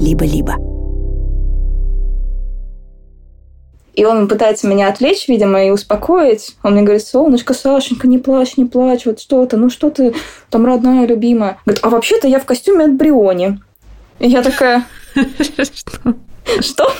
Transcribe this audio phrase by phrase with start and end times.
[0.00, 0.56] либо-либо.
[3.94, 6.56] И он пытается меня отвлечь, видимо, и успокоить.
[6.62, 10.14] Он мне говорит, солнышко, Сашенька, не плачь, не плачь, вот что то ну что ты
[10.48, 11.58] там родная, любимая.
[11.66, 13.60] Говорит, а вообще-то я в костюме от Бриони.
[14.18, 14.86] И я такая...
[16.60, 16.90] Что?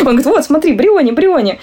[0.00, 1.60] Он говорит, вот, смотри, Бриони, Бриони.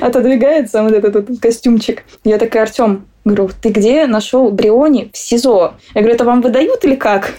[0.00, 2.04] Отодвигается вот этот, этот костюмчик.
[2.22, 5.74] Я такая, Артем, говорю, ты где нашел Бриони в СИЗО?
[5.94, 7.34] Я говорю, это вам выдают или как?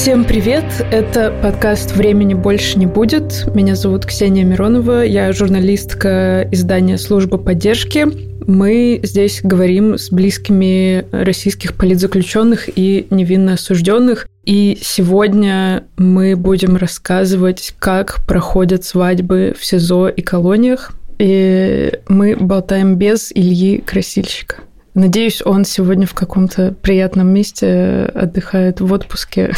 [0.00, 0.64] Всем привет!
[0.90, 3.44] Это подкаст «Времени больше не будет».
[3.54, 8.06] Меня зовут Ксения Миронова, я журналистка издания «Служба поддержки».
[8.46, 14.26] Мы здесь говорим с близкими российских политзаключенных и невинно осужденных.
[14.46, 20.92] И сегодня мы будем рассказывать, как проходят свадьбы в СИЗО и колониях.
[21.18, 24.62] И мы болтаем без Ильи Красильщика.
[24.94, 29.52] Надеюсь, он сегодня в каком-то приятном месте отдыхает в отпуске.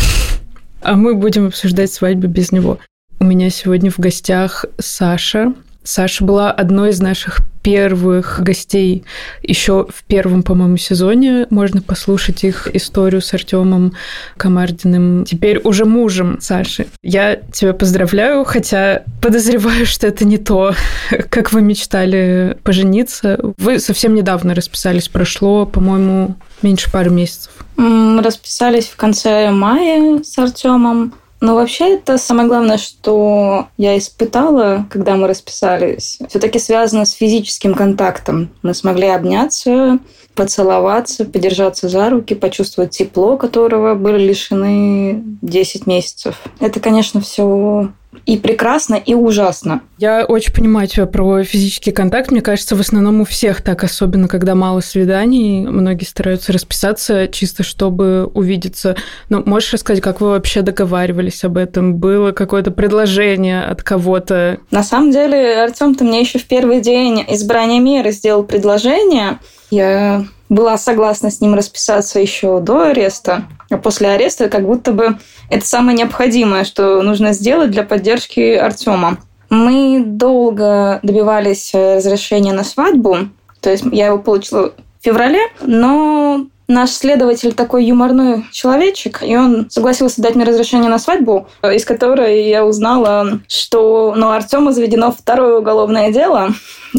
[0.83, 2.79] А мы будем обсуждать свадьбу без него.
[3.21, 5.55] У меня сегодня в гостях Саша.
[5.85, 9.05] Саша была одной из наших первых гостей
[9.43, 11.47] еще в первом, по-моему, сезоне.
[11.51, 13.93] Можно послушать их историю с Артемом
[14.37, 16.87] Комардиным, теперь уже мужем Саши.
[17.03, 20.75] Я тебя поздравляю, хотя подозреваю, что это не то,
[21.31, 23.39] как вы мечтали пожениться.
[23.59, 27.53] Вы совсем недавно расписались, прошло, по-моему, меньше пары месяцев.
[27.77, 31.15] Мы расписались в конце мая с Артемом.
[31.43, 37.75] Но вообще это самое главное, что я испытала, когда мы расписались, все-таки связано с физическим
[37.75, 38.51] контактом.
[38.63, 39.99] Мы смогли обняться,
[40.37, 46.41] поцеловаться, подержаться за руки, почувствовать тепло, которого были лишены 10 месяцев.
[46.61, 47.89] Это, конечно, все
[48.27, 49.81] и прекрасно, и ужасно.
[49.99, 52.31] Я очень понимаю тебя про физический контакт.
[52.31, 55.67] Мне кажется, в основном у всех так, особенно когда мало свиданий.
[55.67, 58.97] Многие стараются расписаться чисто, чтобы увидеться.
[59.29, 61.97] Но можешь рассказать, как вы вообще договаривались об этом?
[61.97, 64.59] Было какое-то предложение от кого-то?
[64.71, 69.39] На самом деле, Артем, ты мне еще в первый день избрания меры сделал предложение.
[69.71, 75.17] Я была согласна с ним расписаться еще до ареста, а после ареста как будто бы
[75.49, 79.17] это самое необходимое, что нужно сделать для поддержки Артема.
[79.49, 83.17] Мы долго добивались разрешения на свадьбу,
[83.61, 89.69] то есть я его получила в феврале, но наш следователь такой юморной человечек, и он
[89.71, 95.59] согласился дать мне разрешение на свадьбу, из которой я узнала, что на Артема заведено второе
[95.59, 96.51] уголовное дело,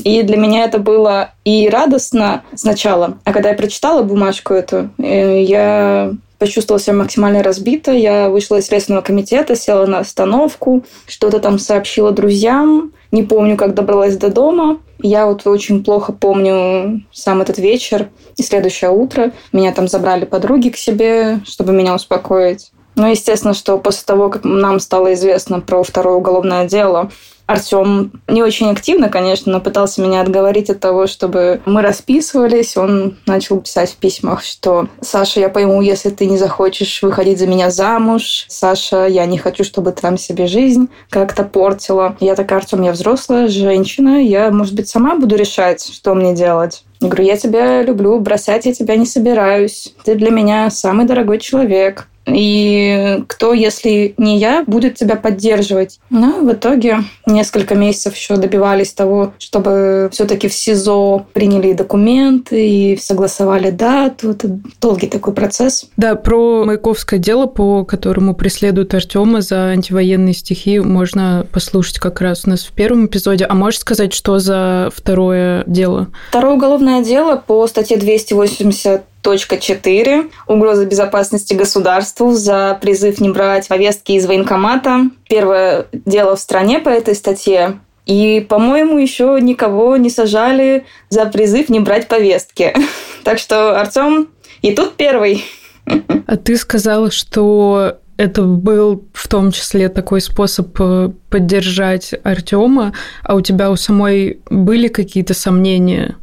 [0.03, 5.43] и для меня это было и радостно сначала, а когда я прочитала бумажку эту, э,
[5.43, 6.13] я
[6.43, 7.93] почувствовала себя максимально разбито.
[7.93, 12.91] Я вышла из Следственного комитета, села на остановку, что-то там сообщила друзьям.
[13.13, 14.79] Не помню, как добралась до дома.
[14.99, 19.31] Я вот очень плохо помню сам этот вечер и следующее утро.
[19.51, 22.71] Меня там забрали подруги к себе, чтобы меня успокоить.
[22.95, 27.11] Ну, естественно, что после того, как нам стало известно про второе уголовное дело,
[27.45, 32.77] Артем не очень активно, конечно, но пытался меня отговорить от того, чтобы мы расписывались.
[32.77, 37.47] Он начал писать в письмах, что «Саша, я пойму, если ты не захочешь выходить за
[37.47, 38.45] меня замуж.
[38.47, 42.15] Саша, я не хочу, чтобы ты там себе жизнь как-то портила».
[42.19, 46.83] Я такая, Артем, я взрослая женщина, я, может быть, сама буду решать, что мне делать.
[47.01, 49.93] Я говорю, я тебя люблю, бросать я тебя не собираюсь.
[50.05, 52.07] Ты для меня самый дорогой человек.
[52.25, 55.99] И кто, если не я, будет тебя поддерживать?
[56.09, 62.97] Ну, в итоге несколько месяцев еще добивались того, чтобы все-таки в СИЗО приняли документы и
[62.97, 64.31] согласовали дату.
[64.31, 65.87] Это долгий такой процесс.
[65.97, 72.43] Да, про Маяковское дело, по которому преследуют Артема за антивоенные стихи, можно послушать как раз
[72.45, 73.45] у нас в первом эпизоде.
[73.45, 76.07] А можешь сказать, что за второе дело?
[76.29, 80.29] Второе уголовное дело по статье 280 Точка 4.
[80.47, 85.05] Угроза безопасности государству за призыв не брать повестки из военкомата.
[85.29, 87.79] Первое дело в стране по этой статье.
[88.05, 92.75] И, по-моему, еще никого не сажали за призыв не брать повестки.
[93.23, 94.27] Так что, Артем,
[94.61, 95.45] и тут первый.
[96.27, 102.93] А ты сказала, что это был в том числе такой способ э, поддержать Артема,
[103.23, 106.17] а у тебя у самой были какие-то сомнения?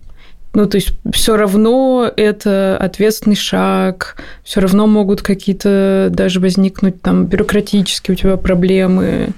[0.53, 7.27] Ну, то есть все равно это ответственный шаг, все равно могут какие-то даже возникнуть там
[7.27, 9.31] бюрократические у тебя проблемы.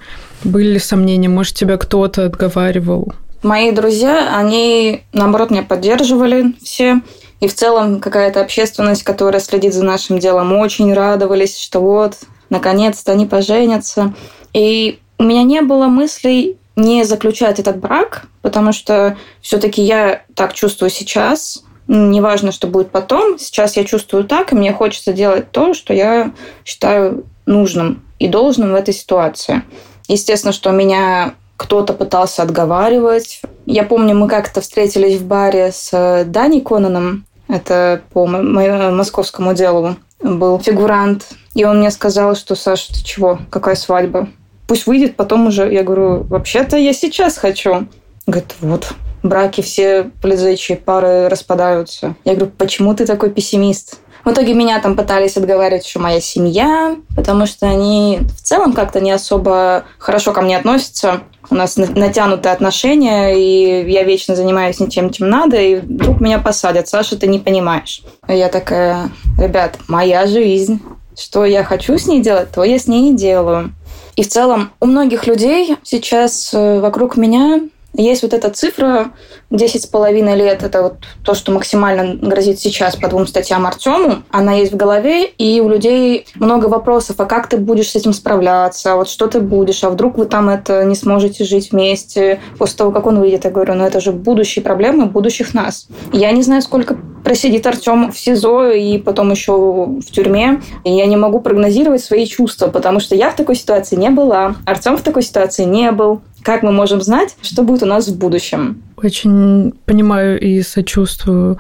[0.43, 1.29] Были ли сомнения?
[1.29, 3.13] Может, тебя кто-то отговаривал?
[3.43, 7.03] Мои друзья, они, наоборот, меня поддерживали все.
[7.41, 12.15] И в целом какая-то общественность, которая следит за нашим делом, очень радовались, что вот,
[12.51, 14.15] наконец-то они поженятся.
[14.55, 20.55] И у меня не было мыслей не заключать этот брак, потому что все-таки я так
[20.55, 23.39] чувствую сейчас, неважно, что будет потом.
[23.39, 26.33] Сейчас я чувствую так, и мне хочется делать то, что я
[26.65, 29.63] считаю нужным и должным в этой ситуации.
[30.09, 33.41] Естественно, что меня кто-то пытался отговаривать.
[33.67, 39.97] Я помню, мы как-то встретились в баре с э, Дани Конаном, это по московскому делу
[40.21, 44.29] был фигурант, и он мне сказал, что, Саша, ты чего, какая свадьба?
[44.73, 45.71] Пусть выйдет, потом уже.
[45.71, 47.89] Я говорю, вообще-то я сейчас хочу.
[48.27, 52.15] Говорит, вот, браки все полицейские пары распадаются.
[52.25, 53.99] Я говорю, почему ты такой пессимист?
[54.25, 59.03] В итоге меня там пытались отговаривать, что моя семья, потому что они в целом как-то
[59.03, 61.21] не особо хорошо ко мне относятся.
[61.51, 66.39] У нас натянутые отношения, и я вечно занимаюсь не тем, чем надо, и вдруг меня
[66.39, 66.89] посадят.
[66.89, 68.03] Саша, ты не понимаешь.
[68.27, 70.81] И я такая, ребят, моя жизнь.
[71.15, 73.75] Что я хочу с ней делать, то я с ней и делаю.
[74.17, 77.63] И в целом у многих людей сейчас э, вокруг меня
[77.95, 79.13] есть вот эта цифра
[79.53, 80.95] 10 с половиной лет, это вот
[81.25, 84.23] то, что максимально грозит сейчас по двум статьям Артему.
[84.31, 88.13] Она есть в голове, и у людей много вопросов, а как ты будешь с этим
[88.13, 92.41] справляться, а вот что ты будешь, а вдруг вы там это не сможете жить вместе
[92.59, 93.45] после того, как он выйдет.
[93.45, 95.87] Я говорю, ну это же будущие проблемы будущих нас.
[96.13, 100.63] Я не знаю, сколько просидит Артем в СИЗО и потом еще в тюрьме.
[100.85, 104.57] И я не могу прогнозировать свои чувства, потому что я в такой ситуации не была,
[104.65, 106.23] Артем в такой ситуации не был.
[106.43, 108.83] Как мы можем знать, что будет у нас в будущем?
[109.03, 111.59] Очень понимаю и сочувствую.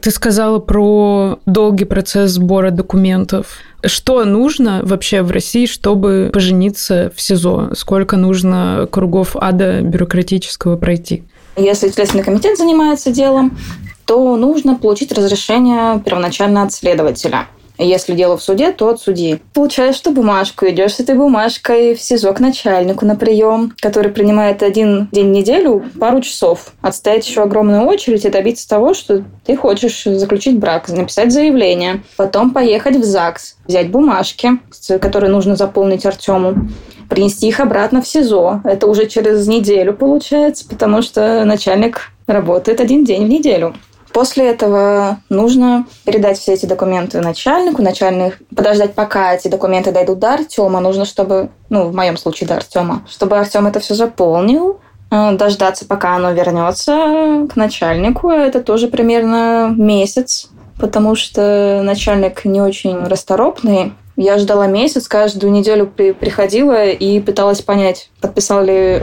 [0.00, 3.58] Ты сказала про долгий процесс сбора документов.
[3.84, 7.72] Что нужно вообще в России, чтобы пожениться в СИЗО?
[7.74, 11.24] Сколько нужно кругов ада бюрократического пройти?
[11.56, 13.58] Если Следственный комитет занимается делом,
[14.06, 17.46] то нужно получить разрешение первоначально от следователя–
[17.86, 19.40] если дело в суде, то от судьи.
[19.54, 24.62] Получаешь что бумажку, идешь с этой бумажкой в СИЗО к начальнику на прием, который принимает
[24.62, 26.72] один день в неделю, пару часов.
[26.80, 32.02] Отстоять еще огромную очередь и добиться того, что ты хочешь заключить брак, написать заявление.
[32.16, 34.58] Потом поехать в ЗАГС, взять бумажки,
[35.00, 36.68] которые нужно заполнить Артему
[37.10, 38.62] принести их обратно в СИЗО.
[38.64, 43.74] Это уже через неделю получается, потому что начальник работает один день в неделю.
[44.12, 50.34] После этого нужно передать все эти документы начальнику, начальник подождать, пока эти документы дойдут до
[50.34, 50.80] Артема.
[50.80, 54.80] Нужно, чтобы, ну, в моем случае до Артема, чтобы Артем это все заполнил,
[55.10, 58.30] э, дождаться, пока оно вернется к начальнику.
[58.30, 60.48] Это тоже примерно месяц,
[60.80, 63.92] потому что начальник не очень расторопный.
[64.16, 69.00] Я ждала месяц, каждую неделю при, приходила и пыталась понять, подписал ли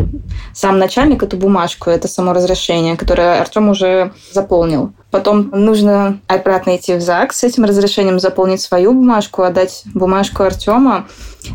[0.53, 4.91] сам начальник эту бумажку, это само разрешение, которое Артем уже заполнил.
[5.09, 11.07] Потом нужно обратно идти в ЗАГС с этим разрешением, заполнить свою бумажку, отдать бумажку Артема.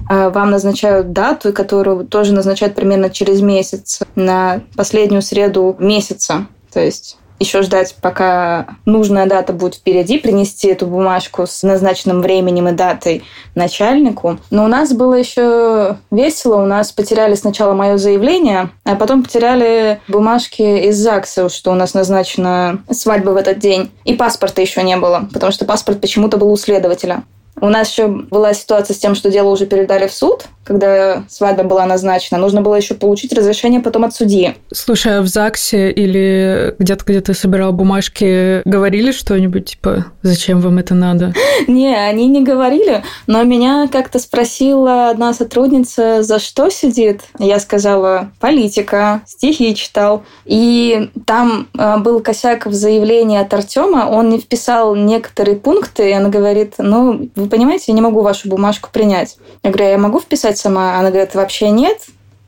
[0.08, 6.46] А, вам назначают дату, которую тоже назначают примерно через месяц, на последнюю среду месяца.
[6.72, 12.68] То есть еще ждать, пока нужная дата будет впереди, принести эту бумажку с назначенным временем
[12.68, 13.24] и датой
[13.54, 14.38] начальнику.
[14.50, 16.62] Но у нас было еще весело.
[16.62, 21.94] У нас потеряли сначала мое заявление, а потом потеряли бумажки из ЗАГСа, что у нас
[21.94, 23.90] назначена свадьба в этот день.
[24.04, 27.22] И паспорта еще не было, потому что паспорт почему-то был у следователя.
[27.60, 31.64] У нас еще была ситуация с тем, что дело уже передали в суд, когда свадьба
[31.64, 32.38] была назначена.
[32.38, 34.56] Нужно было еще получить разрешение потом от судьи.
[34.72, 40.78] Слушай, а в ЗАГСе или где-то, где ты собирал бумажки, говорили что-нибудь, типа, зачем вам
[40.78, 41.34] это надо?
[41.68, 47.22] Не, они не говорили, но меня как-то спросила одна сотрудница, за что сидит.
[47.38, 50.24] Я сказала, политика, стихи читал.
[50.44, 56.12] И там э, был косяк в заявлении от Артема, он не вписал некоторые пункты, и
[56.12, 59.36] она говорит, ну, вы понимаете, я не могу вашу бумажку принять.
[59.62, 60.98] Я говорю, «А я могу вписать сама?
[60.98, 61.98] Она говорит, вообще нет,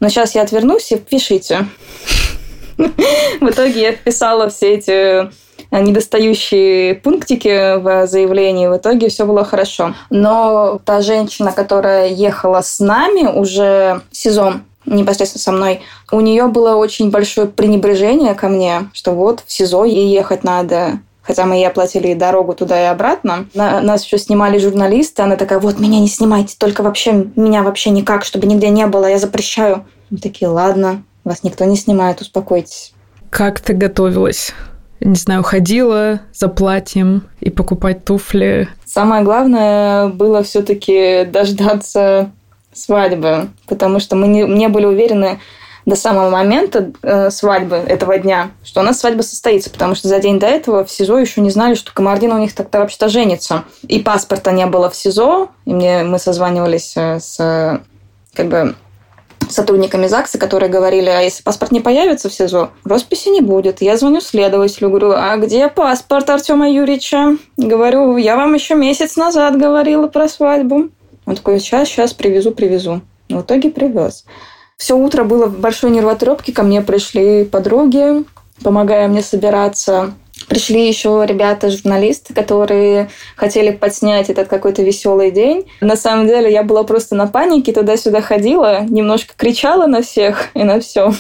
[0.01, 1.67] но сейчас я отвернусь и пишите.
[2.77, 4.91] В итоге я вписала все эти
[5.71, 8.67] э, недостающие пунктики в заявлении.
[8.67, 9.95] В итоге все было хорошо.
[10.11, 16.77] Но та женщина, которая ехала с нами уже сезон, непосредственно со мной, у нее было
[16.77, 21.67] очень большое пренебрежение ко мне, что вот в СИЗО ей ехать надо, хотя мы ей
[21.67, 23.47] оплатили дорогу туда и обратно.
[23.55, 27.91] На, нас еще снимали журналисты, она такая, вот, меня не снимайте, только вообще, меня вообще
[27.91, 29.85] никак, чтобы нигде не было, я запрещаю.
[30.11, 32.93] Мы такие, ладно, вас никто не снимает, успокойтесь.
[33.31, 34.53] Как ты готовилась?
[35.01, 38.69] Не знаю, ходила за платьем и покупать туфли.
[38.87, 42.31] Самое главное было все-таки дождаться
[42.73, 45.41] свадьбы, потому что мы не, не были уверены,
[45.87, 50.19] до самого момента э, свадьбы этого дня, что у нас свадьба состоится, потому что за
[50.19, 53.65] день до этого в СИЗО еще не знали, что Камардина у них тогда вообще-то женится.
[53.83, 57.81] И паспорта не было в СИЗО, и мне, мы созванивались э, с
[58.35, 58.75] как бы
[59.49, 63.83] сотрудниками ЗАГСа, которые говорили, а если паспорт не появится в СИЗО, росписи не будет.
[63.83, 67.37] Я звоню следователю, говорю, а где паспорт Артема Юрьевича?
[67.57, 70.89] Говорю, я вам еще месяц назад говорила про свадьбу.
[71.27, 73.03] Он такой, сейчас, сейчас привезу, привезу.
[73.29, 74.25] В итоге привез.
[74.77, 78.25] Все утро было в большой нервотрепке, ко мне пришли подруги,
[78.63, 80.15] помогая мне собираться.
[80.49, 85.71] Пришли еще ребята, журналисты, которые хотели подснять этот какой-то веселый день.
[85.81, 90.65] На самом деле я была просто на панике, туда-сюда ходила, немножко кричала на всех и
[90.65, 91.13] на все.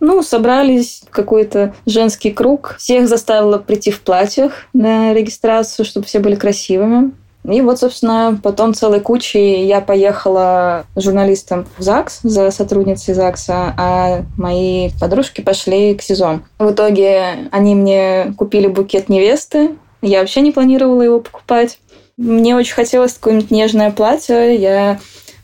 [0.00, 2.76] Ну, собрались какой-то женский круг.
[2.78, 7.12] Всех заставила прийти в платьях на регистрацию, чтобы все были красивыми.
[7.44, 14.22] И вот, собственно, потом целой кучей я поехала журналистом в ЗАГС, за сотрудницей ЗАГСа, а
[14.38, 16.40] мои подружки пошли к СИЗО.
[16.58, 19.76] В итоге они мне купили букет невесты.
[20.00, 21.78] Я вообще не планировала его покупать.
[22.16, 24.56] Мне очень хотелось какое-нибудь нежное платье.
[24.56, 24.98] Я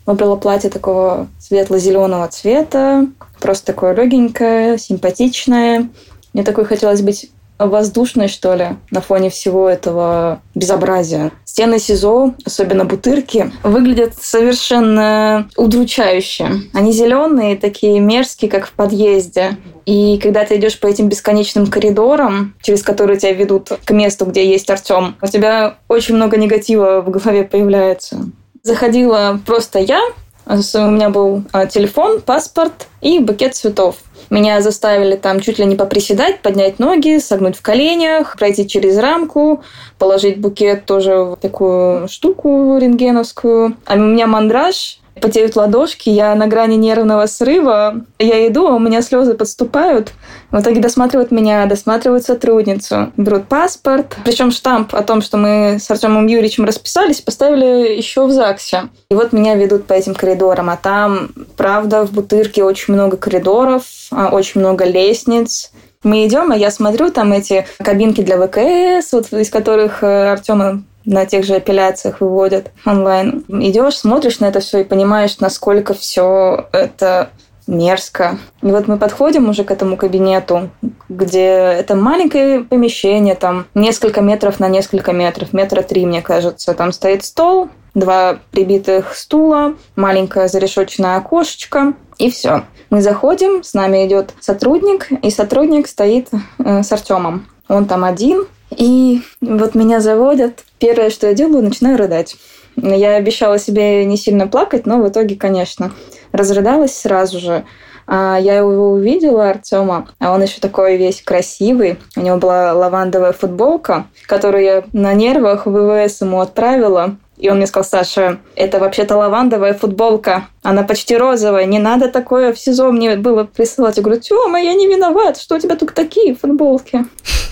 [0.05, 3.07] выбрала платье такого светло-зеленого цвета,
[3.39, 5.89] просто такое легенькое, симпатичное.
[6.33, 7.29] Мне такой хотелось быть
[7.67, 11.31] воздушной, что ли, на фоне всего этого безобразия.
[11.45, 16.49] Стены СИЗО, особенно бутырки, выглядят совершенно удручающе.
[16.73, 19.57] Они зеленые, такие мерзкие, как в подъезде.
[19.85, 24.47] И когда ты идешь по этим бесконечным коридорам, через которые тебя ведут к месту, где
[24.47, 28.29] есть Артем, у тебя очень много негатива в голове появляется.
[28.63, 30.01] Заходила просто я,
[30.45, 33.97] у меня был а, телефон, паспорт и букет цветов.
[34.31, 39.61] Меня заставили там чуть ли не поприседать, поднять ноги, согнуть в коленях, пройти через рамку,
[39.99, 43.75] положить букет тоже в такую штуку рентгеновскую.
[43.85, 48.01] А у меня мандраж, потеют ладошки, я на грани нервного срыва.
[48.19, 50.11] Я иду, а у меня слезы подступают.
[50.49, 54.17] В итоге досматривают меня, досматривают сотрудницу, берут паспорт.
[54.25, 58.89] Причем штамп о том, что мы с Артемом Юрьевичем расписались, поставили еще в ЗАГСе.
[59.09, 60.69] И вот меня ведут по этим коридорам.
[60.69, 65.71] А там, правда, в Бутырке очень много коридоров, а, очень много лестниц.
[66.03, 70.83] Мы идем, а я смотрю, там эти кабинки для ВКС, вот из которых э, Артема
[71.05, 73.43] на тех же апелляциях выводят онлайн.
[73.47, 77.29] Идешь, смотришь на это все и понимаешь, насколько все это
[77.67, 78.37] мерзко.
[78.61, 80.69] И вот мы подходим уже к этому кабинету,
[81.09, 86.73] где это маленькое помещение, там несколько метров на несколько метров, метра три, мне кажется.
[86.73, 92.63] Там стоит стол, два прибитых стула, маленькое зарешочное окошечко, и все.
[92.89, 96.29] Мы заходим, с нами идет сотрудник, и сотрудник стоит
[96.59, 97.47] э, с Артемом.
[97.67, 100.63] Он там один, и вот меня заводят.
[100.79, 102.37] Первое, что я делаю, начинаю рыдать.
[102.75, 105.91] Я обещала себе не сильно плакать, но в итоге, конечно,
[106.31, 107.65] разрыдалась сразу же.
[108.13, 111.97] А я его увидела, Артема, а он еще такой весь красивый.
[112.17, 117.15] У него была лавандовая футболка, которую я на нервах в ВВС ему отправила.
[117.37, 120.47] И он мне сказал, Саша, это вообще-то лавандовая футболка.
[120.61, 121.63] Она почти розовая.
[121.63, 123.95] Не надо такое в СИЗО мне было присылать.
[123.95, 125.37] Я говорю, Тёма, я не виноват.
[125.37, 127.05] Что у тебя тут такие футболки?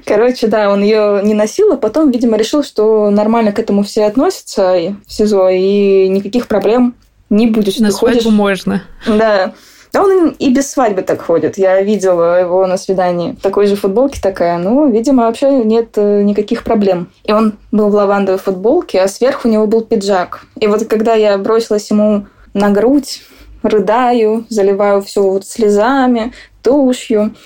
[0.06, 4.04] Короче, да, он ее не носил, а потом, видимо, решил, что нормально к этому все
[4.04, 6.94] относятся в СИЗО, и никаких проблем
[7.30, 7.78] не будет.
[7.80, 8.32] На свадьбу ходишь...
[8.32, 8.82] можно.
[9.06, 9.54] Да.
[9.92, 11.56] Да он и без свадьбы так ходит.
[11.56, 13.32] Я видела его на свидании.
[13.32, 14.58] В такой же футболке такая.
[14.58, 17.12] Ну, видимо, вообще нет э, никаких проблем.
[17.22, 20.46] И он был в лавандовой футболке, а сверху у него был пиджак.
[20.58, 23.22] И вот когда я бросилась ему на грудь,
[23.62, 27.36] рыдаю, заливаю все вот слезами, тушью,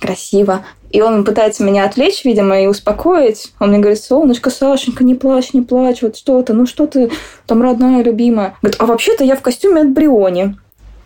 [0.00, 0.64] красиво.
[0.90, 3.52] И он пытается меня отвлечь, видимо, и успокоить.
[3.60, 7.10] Он мне говорит, солнышко, Сашенька, не плачь, не плачь, вот что-то, ну что ты
[7.46, 8.56] там родная, любимая.
[8.62, 10.56] Говорит, а вообще-то я в костюме от Бриони.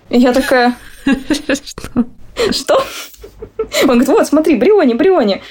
[0.08, 0.76] И я такая...
[1.04, 2.06] Что?
[2.52, 2.82] Что?
[3.82, 5.42] Он говорит, вот, смотри, Бриони, Бриони.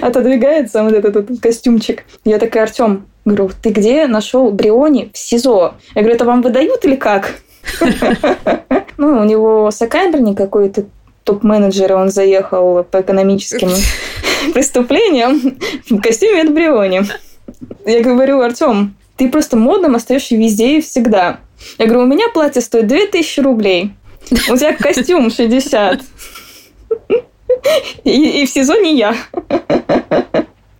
[0.00, 2.04] Отодвигается вот этот, этот костюмчик.
[2.24, 5.74] Я такая, Артем, говорю, ты где нашел Бриони в СИЗО?
[5.94, 7.34] Я говорю, это вам выдают или как?
[8.98, 10.84] Ну, у него сокамерник какой-то
[11.24, 13.70] топ-менеджер, он заехал по экономическим
[14.54, 17.02] преступлениям в костюме от Бриони.
[17.86, 21.40] Я говорю, Артем, ты просто модным остаешься везде и всегда.
[21.78, 23.92] Я говорю, у меня платье стоит 2000 рублей.
[24.30, 26.00] У тебя костюм 60.
[28.04, 29.14] И, и в сезоне я.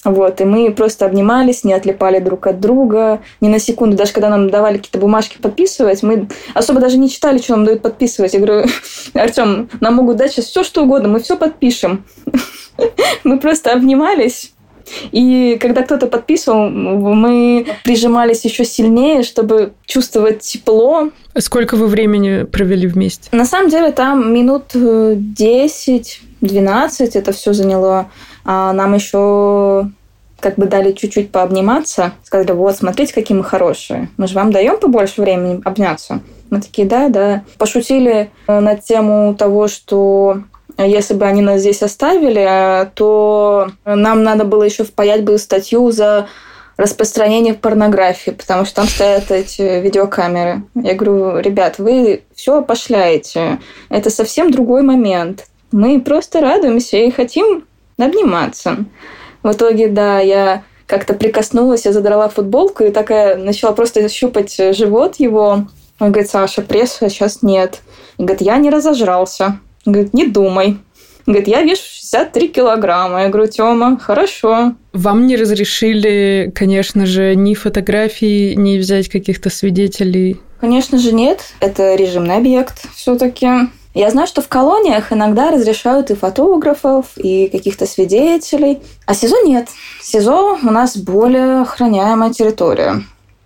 [0.04, 3.96] Вот, и мы просто обнимались, не отлипали друг от друга, ни на секунду.
[3.96, 7.82] Даже когда нам давали какие-то бумажки подписывать, мы особо даже не читали, что нам дают
[7.82, 8.34] подписывать.
[8.34, 8.66] Я говорю,
[9.14, 12.04] Артем, нам могут дать сейчас все, что угодно, мы все подпишем.
[13.22, 14.54] Мы просто обнимались
[15.12, 21.10] И когда кто-то подписывал, мы прижимались еще сильнее, чтобы чувствовать тепло.
[21.38, 23.28] Сколько вы времени провели вместе?
[23.30, 28.10] На самом деле там минут 10 12 это все заняло.
[28.44, 29.88] А нам еще
[30.40, 32.12] как бы дали чуть-чуть пообниматься.
[32.24, 34.08] Сказали, вот, смотрите, какие мы хорошие.
[34.16, 36.20] Мы же вам даем побольше времени обняться.
[36.50, 37.44] Мы такие, да, да.
[37.58, 40.42] Пошутили э, на тему того, что
[40.76, 42.44] если бы они нас здесь оставили,
[42.82, 46.26] э, то нам надо было еще впаять бы статью за
[46.76, 50.62] распространение порнографии, потому что там стоят эти видеокамеры.
[50.74, 53.60] Я говорю, ребят, вы все пошляете.
[53.88, 55.46] Это совсем другой момент.
[55.70, 57.64] Мы просто радуемся и хотим
[57.98, 58.84] обниматься.
[59.42, 65.16] В итоге, да, я как-то прикоснулась, я задрала футболку и такая начала просто щупать живот
[65.16, 65.66] его.
[65.98, 67.80] Он говорит, Саша, пресса сейчас нет.
[68.18, 69.58] И говорит, я не разожрался.
[69.86, 70.78] Он говорит, не думай.
[71.26, 73.22] Он говорит, я вешу 63 килограмма.
[73.22, 74.74] Я говорю, Тёма, хорошо.
[74.92, 80.40] Вам не разрешили, конечно же, ни фотографии, ни взять каких-то свидетелей?
[80.60, 81.54] Конечно же, нет.
[81.60, 83.48] Это режимный объект все таки
[83.94, 88.80] я знаю, что в колониях иногда разрешают и фотографов, и каких-то свидетелей.
[89.06, 89.68] А СИЗО нет.
[90.00, 93.02] СИЗО у нас более охраняемая территория.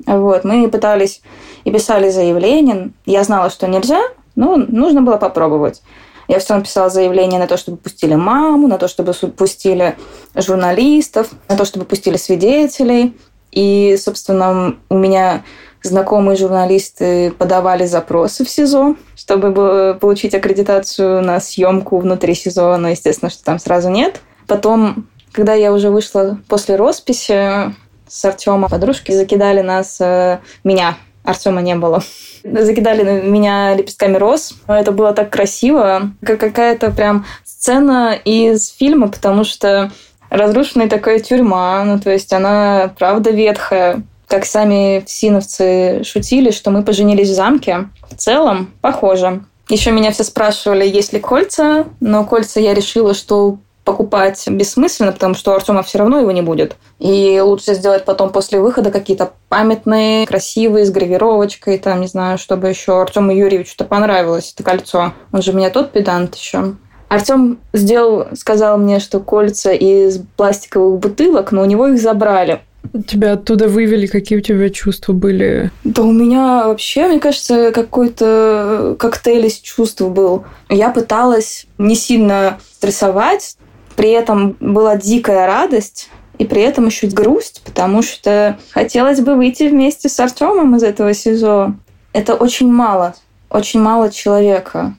[0.07, 1.21] Вот, мы пытались
[1.65, 2.91] и писали заявление.
[3.07, 4.03] Я знала, что нельзя,
[4.37, 5.83] но нужно было попробовать.
[6.29, 9.97] Я все равно писала заявление на то, чтобы пустили маму, на то, чтобы пустили
[10.35, 13.17] журналистов, на то, чтобы пустили свидетелей.
[13.53, 15.45] И, собственно, у меня
[15.87, 23.31] знакомые журналисты подавали запросы в СИЗО, чтобы получить аккредитацию на съемку внутри СИЗО, но, естественно,
[23.31, 24.21] что там сразу нет.
[24.47, 27.75] Потом, когда я уже вышла после росписи
[28.09, 32.03] с Артемом, подружки закидали нас, э, меня, Артема не было,
[32.45, 34.55] закидали меня лепестками роз.
[34.69, 39.91] Это было так красиво, как какая-то прям сцена из фильма, потому что
[40.31, 46.83] разрушенная такая тюрьма, ну, то есть она, правда, ветхая, как сами всиновцы шутили, что мы
[46.83, 47.89] поженились в замке.
[48.11, 49.45] В целом, похоже.
[49.69, 55.35] Еще меня все спрашивали, есть ли кольца, но кольца я решила, что покупать бессмысленно, потому
[55.35, 56.77] что у Артема все равно его не будет.
[56.99, 62.69] И лучше сделать потом после выхода какие-то памятные, красивые, с гравировочкой, там, не знаю, чтобы
[62.69, 65.13] еще Артему Юрьевичу-то понравилось это кольцо.
[65.33, 66.75] Он же у меня тот педант еще.
[67.09, 72.63] Артем сделал, сказал мне, что кольца из пластиковых бутылок, но у него их забрали.
[73.07, 75.71] Тебя оттуда вывели, какие у тебя чувства были?
[75.85, 80.45] Да у меня вообще, мне кажется, какой-то коктейль из чувств был.
[80.69, 83.57] Я пыталась не сильно стрессовать,
[83.97, 89.65] при этом была дикая радость, и при этом еще грусть, потому что хотелось бы выйти
[89.65, 91.75] вместе с Артемом из этого СИЗО.
[92.13, 93.15] Это очень мало,
[93.49, 94.95] очень мало человека.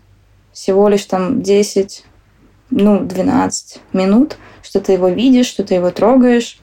[0.52, 2.04] Всего лишь там 10,
[2.72, 6.60] ну, 12 минут, что ты его видишь, что ты его трогаешь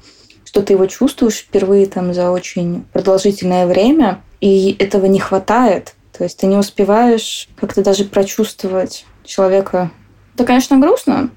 [0.55, 5.95] что ты его чувствуешь впервые там за очень продолжительное время, и этого не хватает.
[6.17, 9.91] То есть ты не успеваешь как-то даже прочувствовать человека.
[10.37, 11.31] Это, конечно, грустно,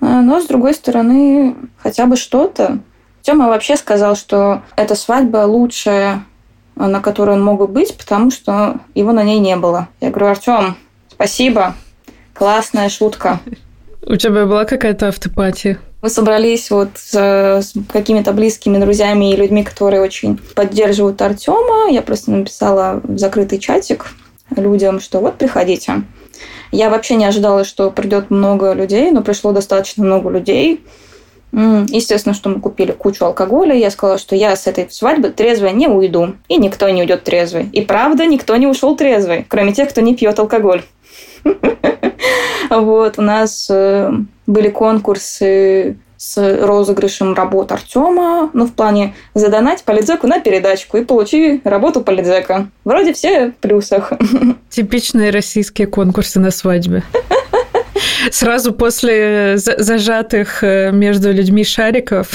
[0.00, 2.80] а, но, с другой стороны, хотя бы что-то.
[3.22, 6.24] Тёма вообще сказал, что эта свадьба лучшая,
[6.74, 9.86] на которой он мог бы быть, потому что его на ней не было.
[10.00, 10.76] Я говорю, Артем,
[11.08, 11.76] спасибо,
[12.32, 13.38] классная шутка.
[14.04, 15.78] У тебя была какая-то автопатия?
[16.04, 21.90] Мы собрались вот с, какими-то близкими друзьями и людьми, которые очень поддерживают Артема.
[21.90, 24.08] Я просто написала в закрытый чатик
[24.54, 26.02] людям, что вот приходите.
[26.72, 30.84] Я вообще не ожидала, что придет много людей, но пришло достаточно много людей.
[31.52, 33.74] Естественно, что мы купили кучу алкоголя.
[33.74, 36.34] Я сказала, что я с этой свадьбы трезвой не уйду.
[36.48, 37.70] И никто не уйдет трезвый.
[37.72, 40.82] И правда, никто не ушел трезвый, кроме тех, кто не пьет алкоголь.
[42.70, 44.10] Вот, у нас э,
[44.46, 51.60] были конкурсы с розыгрышем работ Артема, ну, в плане задонать политзеку на передачку и получи
[51.64, 52.68] работу политзека.
[52.84, 54.12] Вроде все в плюсах.
[54.70, 57.02] Типичные российские конкурсы на свадьбе.
[58.30, 62.28] Сразу после зажатых э, между людьми шариков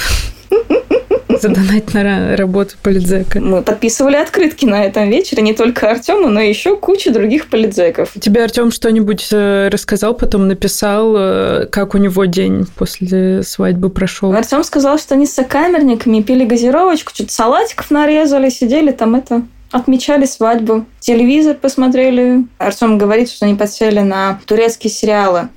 [1.41, 3.39] задонать на работу политзека.
[3.39, 8.11] Мы подписывали открытки на этом вечере не только Артему, но еще куча других политзеков.
[8.19, 14.33] Тебе Артем что-нибудь э, рассказал, потом написал, э, как у него день после свадьбы прошел?
[14.33, 20.25] Артем сказал, что они с сокамерниками пили газировочку, что-то салатиков нарезали, сидели там это отмечали
[20.25, 22.45] свадьбу, телевизор посмотрели.
[22.57, 25.49] Артем говорит, что они подсели на турецкие сериалы.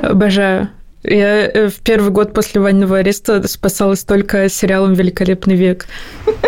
[0.00, 0.70] Обожаю.
[1.04, 5.86] Я э, в первый год после военного ареста спасалась только сериалом «Великолепный век».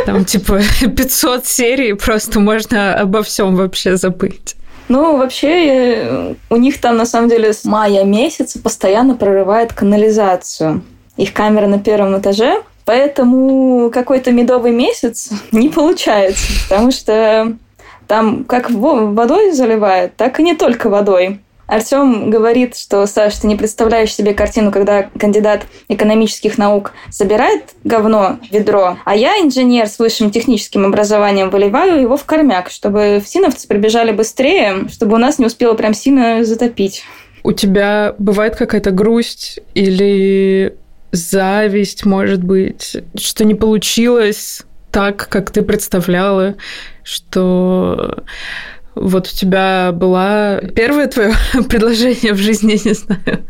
[0.06, 4.56] Там типа 500 серий, просто можно обо всем вообще забыть.
[4.88, 10.82] Ну, вообще, э, у них там, на самом деле, с мая месяца постоянно прорывает канализацию.
[11.16, 17.56] Их камера на первом этаже, поэтому какой-то медовый месяц не получается, потому что
[18.06, 21.40] там как водой заливает, так и не только водой.
[21.66, 28.38] Артем говорит, что, Саш, ты не представляешь себе картину, когда кандидат экономических наук собирает говно
[28.50, 34.12] ведро, а я, инженер с высшим техническим образованием, выливаю его в кормяк, чтобы всиновцы прибежали
[34.12, 37.02] быстрее, чтобы у нас не успело прям сильно затопить.
[37.42, 40.76] У тебя бывает какая-то грусть или
[41.12, 46.54] зависть, может быть, что не получилось так, как ты представляла,
[47.02, 48.24] что
[48.96, 51.34] вот у тебя была первое твое
[51.68, 53.46] предложение в жизни, не знаю,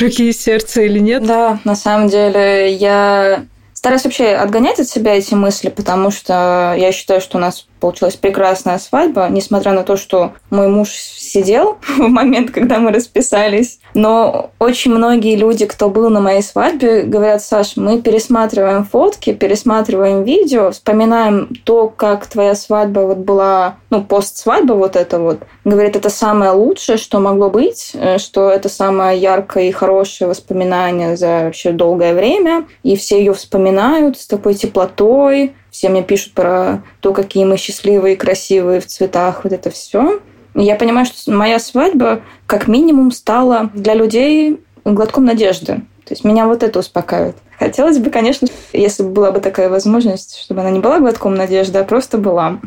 [0.00, 1.24] руки и сердце или нет?
[1.24, 6.90] Да, на самом деле я стараюсь вообще отгонять от себя эти мысли, потому что я
[6.92, 12.08] считаю, что у нас получилась прекрасная свадьба, несмотря на то, что мой муж сидел в
[12.08, 13.78] момент, когда мы расписались.
[13.94, 20.22] Но очень многие люди, кто был на моей свадьбе, говорят, Саш, мы пересматриваем фотки, пересматриваем
[20.22, 25.40] видео, вспоминаем то, как твоя свадьба вот была, ну, пост-свадьба вот это вот.
[25.64, 31.16] Говорит, это самое лучшее, что могло быть, э, что это самое яркое и хорошее воспоминание
[31.16, 32.66] за вообще долгое время.
[32.82, 38.16] И все ее вспоминают с такой теплотой, все мне пишут про то, какие мы счастливые,
[38.16, 40.20] красивые в цветах, вот это все.
[40.54, 45.82] Я понимаю, что моя свадьба как минимум стала для людей глотком надежды.
[46.06, 47.36] То есть меня вот это успокаивает.
[47.58, 51.78] Хотелось бы, конечно, если бы была бы такая возможность, чтобы она не была глотком надежды,
[51.78, 52.58] а просто была.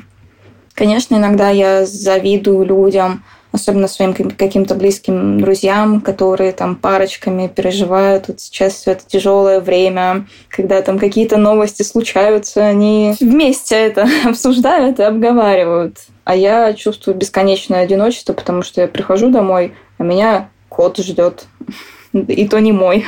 [0.76, 8.40] Конечно, иногда я завидую людям, особенно своим каким-то близким друзьям, которые там парочками переживают вот
[8.40, 15.04] сейчас все это тяжелое время, когда там какие-то новости случаются, они вместе это обсуждают и
[15.04, 15.98] обговаривают.
[16.26, 21.46] А я чувствую бесконечное одиночество, потому что я прихожу домой, а меня кот ждет.
[22.14, 23.06] И то не мой,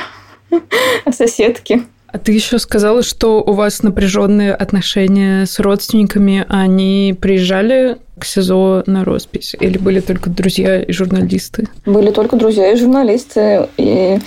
[1.04, 1.84] а соседки.
[2.12, 6.44] А ты еще сказала, что у вас напряженные отношения с родственниками.
[6.48, 9.56] Они приезжали к СИЗО на роспись?
[9.58, 11.68] Или были только друзья и журналисты?
[11.86, 13.68] Были только друзья и журналисты.
[13.78, 14.18] И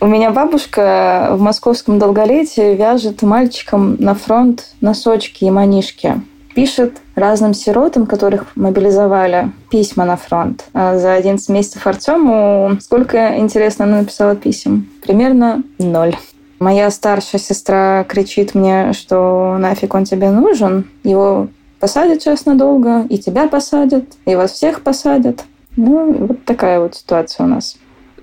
[0.00, 6.20] у меня бабушка в московском долголетии вяжет мальчикам на фронт носочки и манишки.
[6.54, 10.64] Пишет разным сиротам, которых мобилизовали, письма на фронт.
[10.72, 14.88] А за 11 месяцев Артему сколько, интересно, она написала писем?
[15.02, 16.16] Примерно ноль.
[16.62, 20.88] Моя старшая сестра кричит мне, что нафиг он тебе нужен.
[21.02, 21.48] Его
[21.80, 25.42] посадят сейчас надолго, и тебя посадят, и вас всех посадят.
[25.74, 27.76] Ну, вот такая вот ситуация у нас.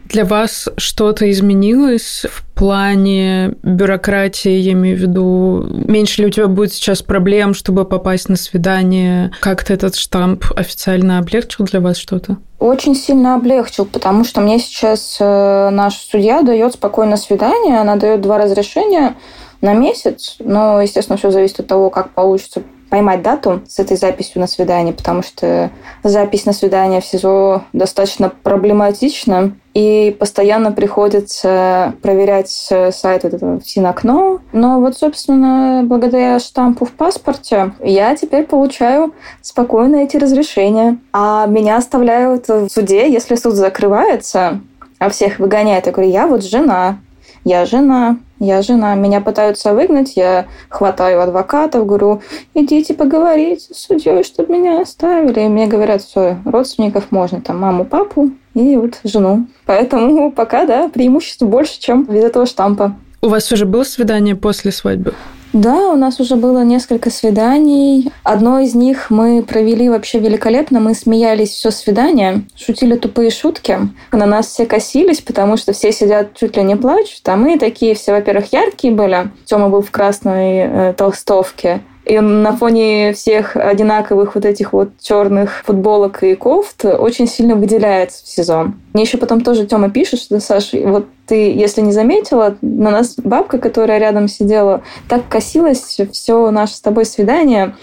[0.05, 6.47] Для вас что-то изменилось в плане бюрократии, я имею в виду, меньше ли у тебя
[6.47, 9.31] будет сейчас проблем, чтобы попасть на свидание?
[9.41, 12.37] Как-то этот штамп официально облегчил для вас что-то?
[12.59, 18.19] Очень сильно облегчил, потому что мне сейчас э, наш судья дает спокойное свидание, она дает
[18.19, 19.15] два разрешения
[19.61, 24.41] на месяц, но, естественно, все зависит от того, как получится поймать дату с этой записью
[24.41, 25.69] на свидание, потому что
[26.03, 34.39] запись на свидание в СИЗО достаточно проблематична, и постоянно приходится проверять сайт этого Синокно.
[34.51, 40.97] Но вот, собственно, благодаря штампу в паспорте я теперь получаю спокойно эти разрешения.
[41.13, 44.59] А меня оставляют в суде, если суд закрывается,
[44.97, 45.85] а всех выгоняют.
[45.85, 46.97] Я говорю, я вот жена,
[47.45, 48.95] я жена, я жена.
[48.95, 52.21] Меня пытаются выгнать, я хватаю адвокатов, говорю,
[52.53, 55.41] идите поговорить с судьей, чтобы меня оставили.
[55.41, 59.47] И мне говорят, все, родственников можно, там, маму, папу и вот жену.
[59.65, 62.95] Поэтому пока, да, преимуществ больше, чем без этого штампа.
[63.21, 65.13] У вас уже было свидание после свадьбы?
[65.51, 68.11] Да, у нас уже было несколько свиданий.
[68.23, 70.79] Одно из них мы провели вообще великолепно.
[70.79, 73.79] Мы смеялись все свидание, шутили тупые шутки.
[74.11, 77.27] На нас все косились, потому что все сидят чуть ли не плачут.
[77.27, 79.31] А мы такие все, во-первых, яркие были.
[79.45, 81.81] Тёма был в красной э, толстовке.
[82.09, 87.53] И он на фоне всех одинаковых вот этих вот черных футболок и кофт очень сильно
[87.53, 88.81] выделяется в сезон.
[88.93, 93.13] Мне еще потом тоже Тёма пишет, что, Саша, вот ты, если не заметила, на нас
[93.15, 97.75] бабка, которая рядом сидела, так косилась все наше с тобой свидание,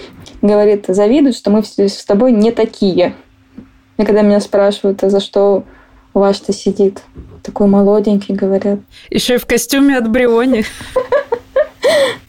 [0.43, 3.15] говорит, завидует, что мы с тобой не такие.
[3.97, 5.63] И когда меня спрашивают, а за что
[6.15, 7.05] у вас-то сидит
[7.45, 8.81] такой молоденький, говорят.
[9.09, 10.65] Еще и в костюме от Бриони.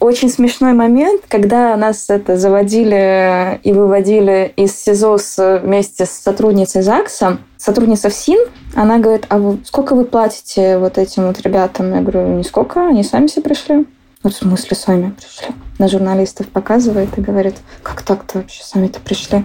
[0.08, 5.18] Очень смешной момент, когда нас это заводили и выводили из СИЗО
[5.62, 7.36] вместе с сотрудницей ЗАГСа.
[7.58, 8.38] Сотрудница ФСИН,
[8.74, 11.94] она говорит, а вы, сколько вы платите вот этим вот ребятам?
[11.94, 13.86] Я говорю, нисколько, они сами все пришли.
[14.22, 15.54] Вот в смысле сами пришли?
[15.78, 19.44] На журналистов показывает и говорит, как так-то вообще сами-то пришли?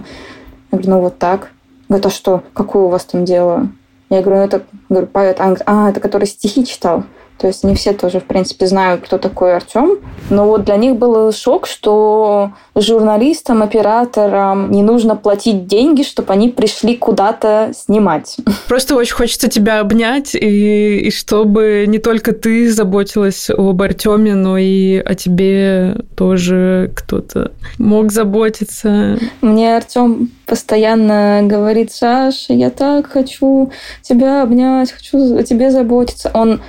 [0.72, 1.50] Я говорю, ну вот так.
[1.90, 3.68] Говорит, а что, какое у вас там дело?
[4.08, 5.36] Я говорю, ну это говорю, поэт.
[5.36, 7.04] Говорит, а, это который стихи читал.
[7.38, 9.98] То есть не все тоже, в принципе, знают, кто такой Артем.
[10.30, 16.48] Но вот для них был шок, что журналистам, операторам не нужно платить деньги, чтобы они
[16.48, 18.36] пришли куда-то снимать.
[18.68, 24.56] Просто очень хочется тебя обнять, и, и чтобы не только ты заботилась об Артеме, но
[24.56, 29.18] и о тебе тоже кто-то мог заботиться.
[29.40, 33.70] Мне Артем постоянно говорит, Саша, я так хочу
[34.02, 36.30] тебя обнять, хочу о тебе заботиться.
[36.32, 36.60] Он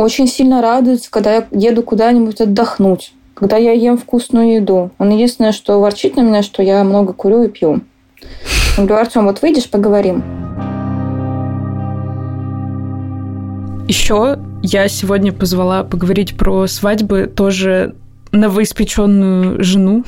[0.00, 4.90] очень сильно радуется, когда я еду куда-нибудь отдохнуть, когда я ем вкусную еду.
[4.98, 7.82] Он единственное, что ворчит на меня, что я много курю и пью.
[8.76, 10.24] Я говорю, Артем, вот выйдешь, поговорим.
[13.88, 17.94] Еще я сегодня позвала поговорить про свадьбы тоже
[18.32, 20.04] новоиспеченную жену.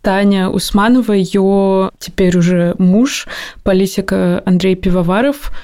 [0.00, 3.26] Таня Усманова, ее теперь уже муж,
[3.62, 5.52] политика Андрей Пивоваров–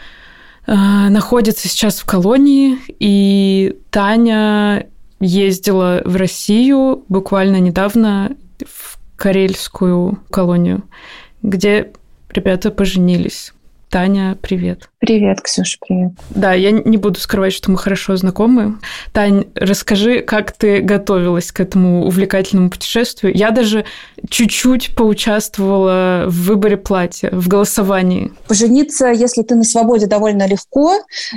[0.67, 4.87] находится сейчас в колонии, и Таня
[5.21, 10.83] ездила в Россию буквально недавно в Карельскую колонию,
[11.43, 11.93] где
[12.31, 13.53] ребята поженились.
[13.89, 14.91] Таня, привет.
[15.07, 16.13] Привет, Ксюша, привет.
[16.31, 18.79] Да, я не буду скрывать, что мы хорошо знакомы.
[19.13, 23.33] Тань, расскажи, как ты готовилась к этому увлекательному путешествию.
[23.33, 23.85] Я даже
[24.29, 28.33] чуть-чуть поучаствовала в выборе платья, в голосовании.
[28.49, 30.95] Пожениться, если ты на свободе, довольно легко.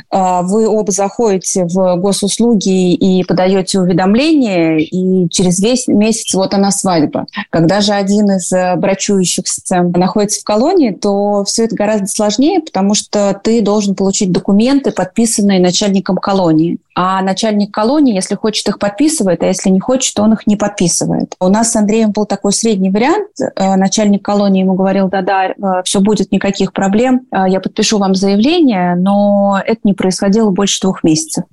[0.10, 6.71] А, вы оба заходите в госуслуги и подаете уведомление, и через весь месяц вот она
[6.71, 7.27] свадьба.
[7.51, 13.39] Когда же один из брачующихся находится в колонии, то все это гораздо сложнее, потому что
[13.43, 16.78] ты должен получить документы, подписанные начальником колонии.
[16.95, 20.58] А начальник колонии, если хочет, их подписывает, а если не хочет, то он их не
[20.58, 21.36] подписывает.
[21.39, 23.30] У нас с Андреем был такой средний вариант.
[23.39, 25.54] Э, начальник колонии ему говорил, да-да, э,
[25.86, 31.04] все будет, никаких проблем, э, я подпишу вам заявление, но это не происходило больше двух
[31.04, 31.45] месяцев.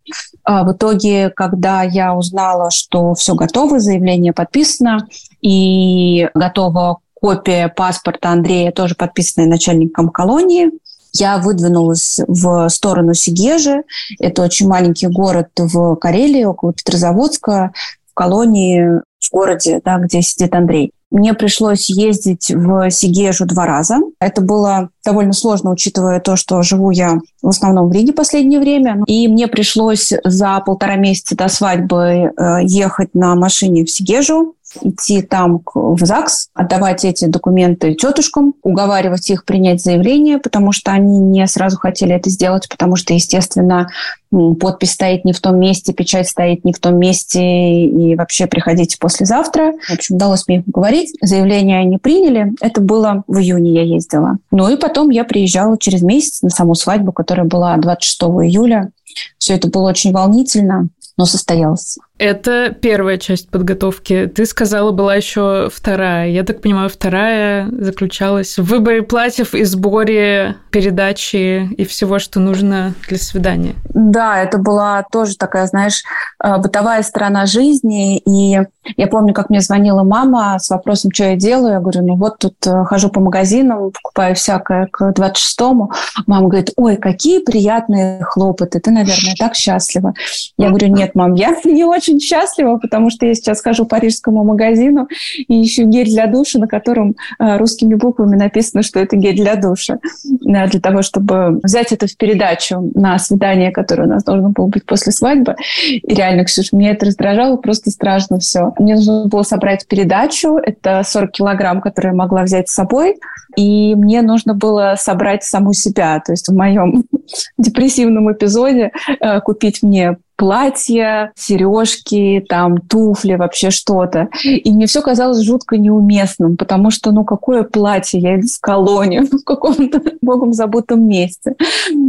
[0.43, 5.07] А в итоге, когда я узнала, что все готово, заявление подписано,
[5.41, 10.71] и готова копия паспорта Андрея, тоже подписанная начальником колонии,
[11.19, 13.83] я выдвинулась в сторону Сигежи.
[14.19, 17.73] Это очень маленький город в Карелии, около Петрозаводска,
[18.11, 20.93] в колонии, в городе, да, где сидит Андрей.
[21.11, 23.97] Мне пришлось ездить в Сигежу два раза.
[24.21, 29.03] Это было довольно сложно, учитывая то, что живу я в основном в Риге последнее время.
[29.07, 35.23] И мне пришлось за полтора месяца до свадьбы э, ехать на машине в Сигежу, идти
[35.23, 41.47] там в ЗАГС, отдавать эти документы тетушкам, уговаривать их принять заявление, потому что они не
[41.47, 43.89] сразу хотели это сделать, потому что, естественно,
[44.31, 48.99] подпись стоит не в том месте, печать стоит не в том месте, и вообще приходите
[48.99, 49.73] послезавтра.
[49.89, 51.17] В общем, удалось мне их уговорить.
[51.23, 52.53] Заявление они приняли.
[52.61, 54.39] Это было в июне я ездила.
[54.51, 58.91] Ну и потом я приезжала через месяц на саму свадьбу, которая была 26 июля.
[59.39, 61.99] Все это было очень волнительно, но состоялось.
[62.19, 64.31] Это первая часть подготовки.
[64.35, 66.31] Ты сказала, была еще вторая.
[66.31, 72.95] Я так понимаю, вторая заключалась в выборе платьев и сборе передачи и всего, что нужно
[73.09, 73.75] для свидания.
[73.93, 76.05] Да, это была тоже такая, знаешь,
[76.43, 78.19] э, бытовая сторона жизни.
[78.19, 78.61] И
[78.97, 81.75] я помню, как мне звонила мама с вопросом, что я делаю.
[81.75, 85.93] Я говорю, ну вот тут э, хожу по магазинам, покупаю всякое к 26-му.
[86.27, 90.15] Мама говорит, ой, какие приятные хлопоты, ты, наверное, так счастлива.
[90.57, 93.97] Я говорю, нет, мам, я не очень очень счастлива, потому что я сейчас хожу по
[93.97, 95.09] парижскому магазину
[95.49, 99.57] и ищу гель для душа, на котором э, русскими буквами написано, что это гель для
[99.57, 99.99] душа.
[100.23, 104.85] Для того, чтобы взять это в передачу на свидание, которое у нас должно было быть
[104.85, 105.57] после свадьбы.
[105.91, 108.75] И реально, Ксюша, мне это раздражало просто страшно все.
[108.79, 110.59] Мне нужно было собрать передачу.
[110.59, 113.17] Это 40 килограмм, которые я могла взять с собой.
[113.57, 116.21] И мне нужно было собрать саму себя.
[116.21, 117.05] То есть в моем
[117.59, 124.29] депрессивном эпизоде э, купить мне платья, сережки, там, туфли, вообще что-то.
[124.45, 128.21] И мне все казалось жутко неуместным, потому что, ну, какое платье?
[128.21, 131.55] Я иду в колонию в каком-то богом забытом месте.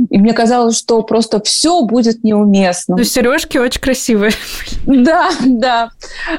[0.09, 2.95] И мне казалось, что просто все будет неуместно.
[2.97, 4.31] Ну, сережки очень красивые.
[4.87, 5.89] Да, да.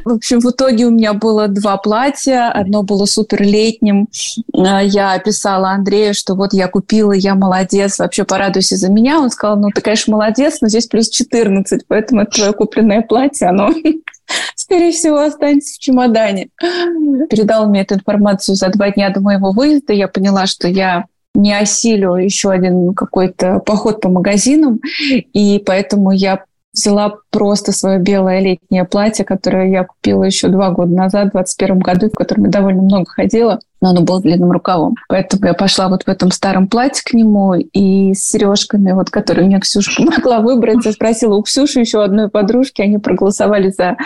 [0.04, 2.50] В общем, в итоге у меня было два платья.
[2.50, 4.08] Одно было супер летним.
[4.54, 9.20] А, я описала Андрею, что вот я купила, я молодец, вообще порадуйся за меня.
[9.20, 13.02] Он сказал, ну, ты, конечно, молодец, но здесь плюс 14 20, поэтому это твое купленное
[13.02, 13.72] платье, оно,
[14.54, 16.48] скорее всего, останется в чемодане.
[17.30, 19.92] Передал мне эту информацию за два дня до моего выезда.
[19.92, 24.80] Я поняла, что я не осилю еще один какой-то поход по магазинам,
[25.32, 30.92] и поэтому я взяла просто свое белое летнее платье, которое я купила еще два года
[30.92, 33.60] назад, в 2021 году, в котором я довольно много ходила.
[33.80, 34.96] Но оно было длинным рукавом.
[35.08, 39.46] Поэтому я пошла вот в этом старом платье к нему и с сережками, вот, которые
[39.46, 40.84] мне Ксюша помогла выбрать.
[40.84, 43.96] Я спросила у Ксюши еще одной подружки, они проголосовали за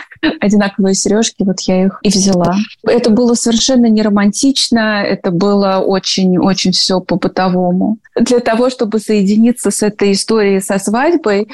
[0.41, 2.55] одинаковые сережки, вот я их и взяла.
[2.87, 7.99] Это было совершенно не романтично, это было очень-очень все по-бытовому.
[8.15, 11.49] Для того, чтобы соединиться с этой историей со свадьбой,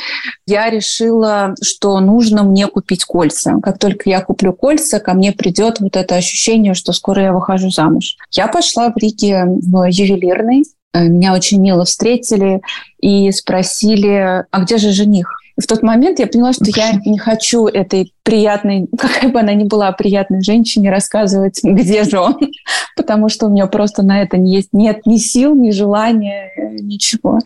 [0.47, 3.59] я решила, что нужно мне купить кольца.
[3.63, 7.71] Как только я куплю кольца, ко мне придет вот это ощущение, что скоро я выхожу
[7.71, 8.08] замуж.
[8.31, 12.61] Я пошла в Риге в ювелирный, э, меня очень мило встретили
[13.01, 15.29] и спросили, а где же жених?
[15.61, 19.65] в тот момент я поняла, что я не хочу этой приятной, какая бы она ни
[19.65, 22.39] была приятной женщине, рассказывать, где же он,
[22.97, 27.41] потому что у меня просто на это не есть, нет ни сил, ни желания, ничего.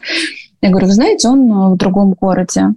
[0.61, 2.75] Я говорю, вы знаете, он в другом городе.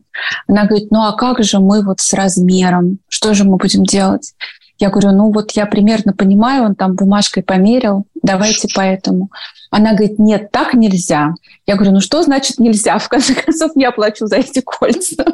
[0.47, 2.97] Она говорит, ну а как же мы вот с размером?
[3.09, 4.33] Что же мы будем делать?
[4.77, 9.31] Я говорю, ну вот я примерно понимаю, он там бумажкой померил, давайте поэтому.
[9.71, 11.33] Она говорит, нет, так нельзя.
[11.65, 12.97] Я говорю, ну что значит нельзя?
[12.97, 15.25] В конце концов, я плачу за эти кольца.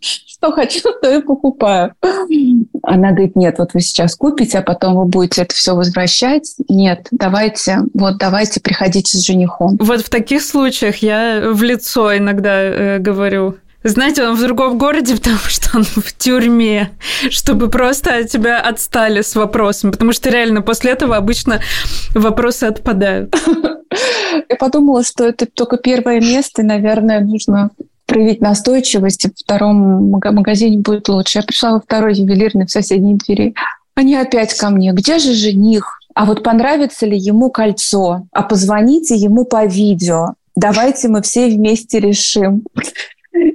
[0.00, 1.94] Что хочу, то и покупаю.
[2.82, 6.54] Она говорит, нет, вот вы сейчас купите, а потом вы будете это все возвращать.
[6.68, 9.76] Нет, давайте, вот давайте приходите с женихом.
[9.80, 13.56] Вот в таких случаях я в лицо иногда э, говорю,
[13.88, 16.90] знаете, он в другом городе, потому что он в тюрьме,
[17.30, 21.60] чтобы просто от тебя отстали с вопросом, потому что реально после этого обычно
[22.14, 23.34] вопросы отпадают.
[24.48, 27.70] Я подумала, что это только первое место, и, наверное, нужно
[28.06, 31.38] проявить настойчивость, и в втором магазине будет лучше.
[31.38, 33.54] Я пришла во второй ювелирный в соседней двери.
[33.94, 34.92] Они опять ко мне.
[34.92, 36.00] Где же жених?
[36.14, 38.26] А вот понравится ли ему кольцо?
[38.32, 40.34] А позвоните ему по видео.
[40.54, 42.64] Давайте мы все вместе решим.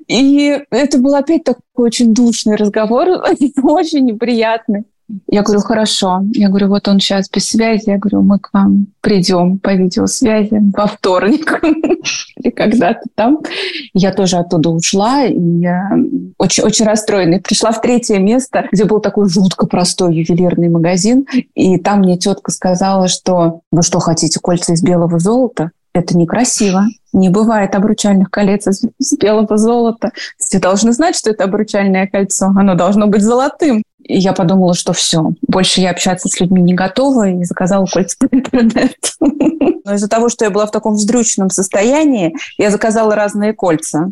[0.07, 3.07] И это был опять такой очень душный разговор,
[3.63, 4.85] очень неприятный.
[5.27, 6.21] Я говорю, хорошо.
[6.33, 7.89] Я говорю, вот он сейчас без связи.
[7.89, 11.59] Я говорю, мы к вам придем по видеосвязи во вторник
[12.37, 13.39] или когда-то там.
[13.93, 15.35] Я тоже оттуда ушла и
[16.37, 17.41] очень, очень расстроенная.
[17.41, 21.25] Пришла в третье место, где был такой жутко простой ювелирный магазин.
[21.55, 25.71] И там мне тетка сказала, что вы что, хотите кольца из белого золота?
[25.93, 26.85] Это некрасиво.
[27.11, 30.11] Не бывает обручальных колец из, из белого золота.
[30.37, 32.47] Все должны знать, что это обручальное кольцо.
[32.47, 33.83] Оно должно быть золотым.
[34.03, 38.15] И я подумала, что все, больше я общаться с людьми не готова, и заказала кольца
[38.19, 38.95] по интернету.
[39.85, 44.11] Но из-за того, что я была в таком вздрюченном состоянии, я заказала разные кольца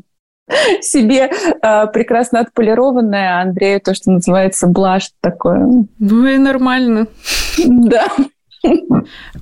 [0.82, 1.30] себе
[1.62, 5.86] э, прекрасно отполированное, а Андрею то, что называется блаш такое.
[6.00, 7.08] Ну и нормально.
[7.58, 8.08] Да.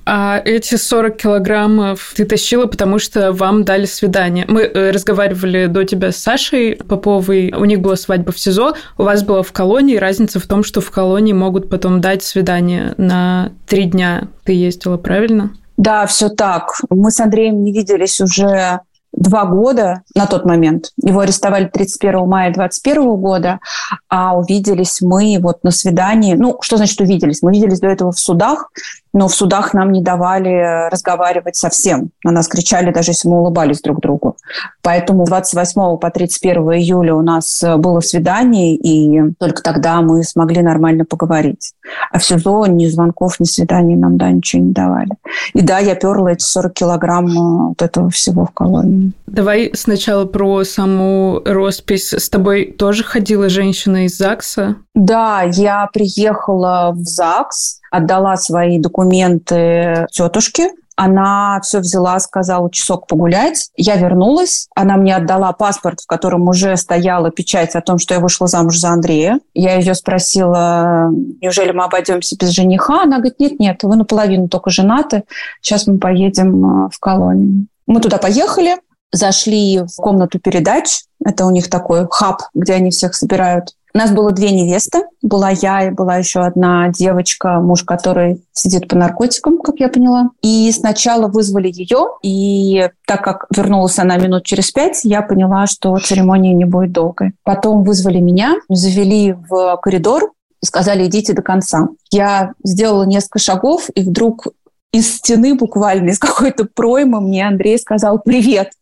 [0.04, 4.44] А эти 40 килограммов ты тащила, потому что вам дали свидание.
[4.48, 7.52] Мы э, разговаривали до тебя с Сашей Поповой.
[7.52, 9.96] У них была свадьба в СИЗО, у вас была в колонии.
[9.96, 14.28] Разница в том, что в колонии могут потом дать свидание на три дня.
[14.44, 15.52] Ты ездила, правильно?
[15.76, 16.72] Да, все так.
[16.90, 18.80] Мы с Андреем не виделись уже
[19.12, 20.92] два года на тот момент.
[21.02, 23.60] Его арестовали 31 мая 2021 года,
[24.08, 26.34] а увиделись мы вот на свидании.
[26.34, 27.42] Ну, что значит увиделись?
[27.42, 28.70] Мы виделись до этого в судах,
[29.12, 32.10] но в судах нам не давали разговаривать совсем.
[32.24, 34.36] На нас кричали, даже если мы улыбались друг другу.
[34.82, 41.04] Поэтому 28 по 31 июля у нас было свидание, и только тогда мы смогли нормально
[41.04, 41.72] поговорить.
[42.10, 45.10] А в СИЗО ни звонков, ни свиданий нам, да, ничего не давали.
[45.54, 49.12] И да, я перла эти 40 килограмм э, вот этого всего в колонии.
[49.26, 52.12] Давай сначала про саму роспись.
[52.12, 54.76] С тобой тоже ходила женщина из ЗАГСа?
[54.94, 63.70] Да, я приехала в ЗАГС, отдала свои документы тетушке, она все взяла, сказала часок погулять.
[63.76, 64.66] Я вернулась.
[64.74, 68.78] Она мне отдала паспорт, в котором уже стояла печать о том, что я вышла замуж
[68.78, 69.38] за Андрея.
[69.54, 71.08] Я ее спросила,
[71.40, 73.02] неужели мы обойдемся без жениха?
[73.02, 75.22] Она говорит, нет-нет, вы наполовину только женаты.
[75.62, 77.68] Сейчас мы поедем э, в колонию.
[77.86, 78.78] Мы туда поехали,
[79.12, 81.04] зашли в комнату передач.
[81.24, 83.76] Это у них такой хаб, где они всех собирают.
[83.98, 85.02] У нас было две невесты.
[85.22, 90.30] Была я и была еще одна девочка, муж который сидит по наркотикам, как я поняла.
[90.40, 95.98] И сначала вызвали ее, и так как вернулась она минут через пять, я поняла, что
[95.98, 97.32] церемония не будет долгой.
[97.42, 100.30] Потом вызвали меня, завели в коридор,
[100.64, 101.88] сказали, идите до конца.
[102.12, 104.46] Я сделала несколько шагов, и вдруг
[104.92, 108.72] из стены буквально, из какой-то проймы мне Андрей сказал «Привет».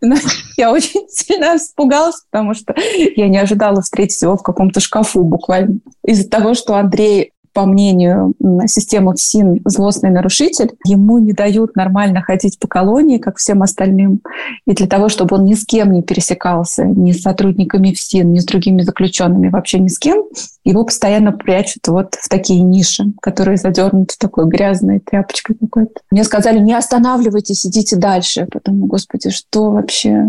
[0.56, 2.74] Я очень сильно испугалась, потому что
[3.16, 5.78] я не ожидала встретить его в каком-то шкафу буквально.
[6.04, 8.34] Из-за того, что Андрей по мнению
[8.66, 10.72] системы ФСИН, злостный нарушитель.
[10.84, 14.20] Ему не дают нормально ходить по колонии, как всем остальным.
[14.66, 18.38] И для того, чтобы он ни с кем не пересекался, ни с сотрудниками ФСИН, ни
[18.38, 20.24] с другими заключенными, вообще ни с кем,
[20.64, 26.00] его постоянно прячут вот в такие ниши, которые задернуты такой грязной тряпочкой какой-то.
[26.10, 28.46] Мне сказали, не останавливайтесь, идите дальше.
[28.50, 30.24] Подумала, господи, что вообще?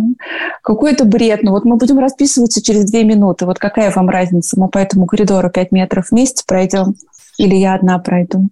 [0.63, 1.43] Какой это бред?
[1.43, 3.45] Ну вот мы будем расписываться через две минуты.
[3.45, 4.59] Вот какая вам разница?
[4.59, 6.95] Мы по этому коридору пять метров вместе пройдем
[7.38, 8.49] или я одна пройду.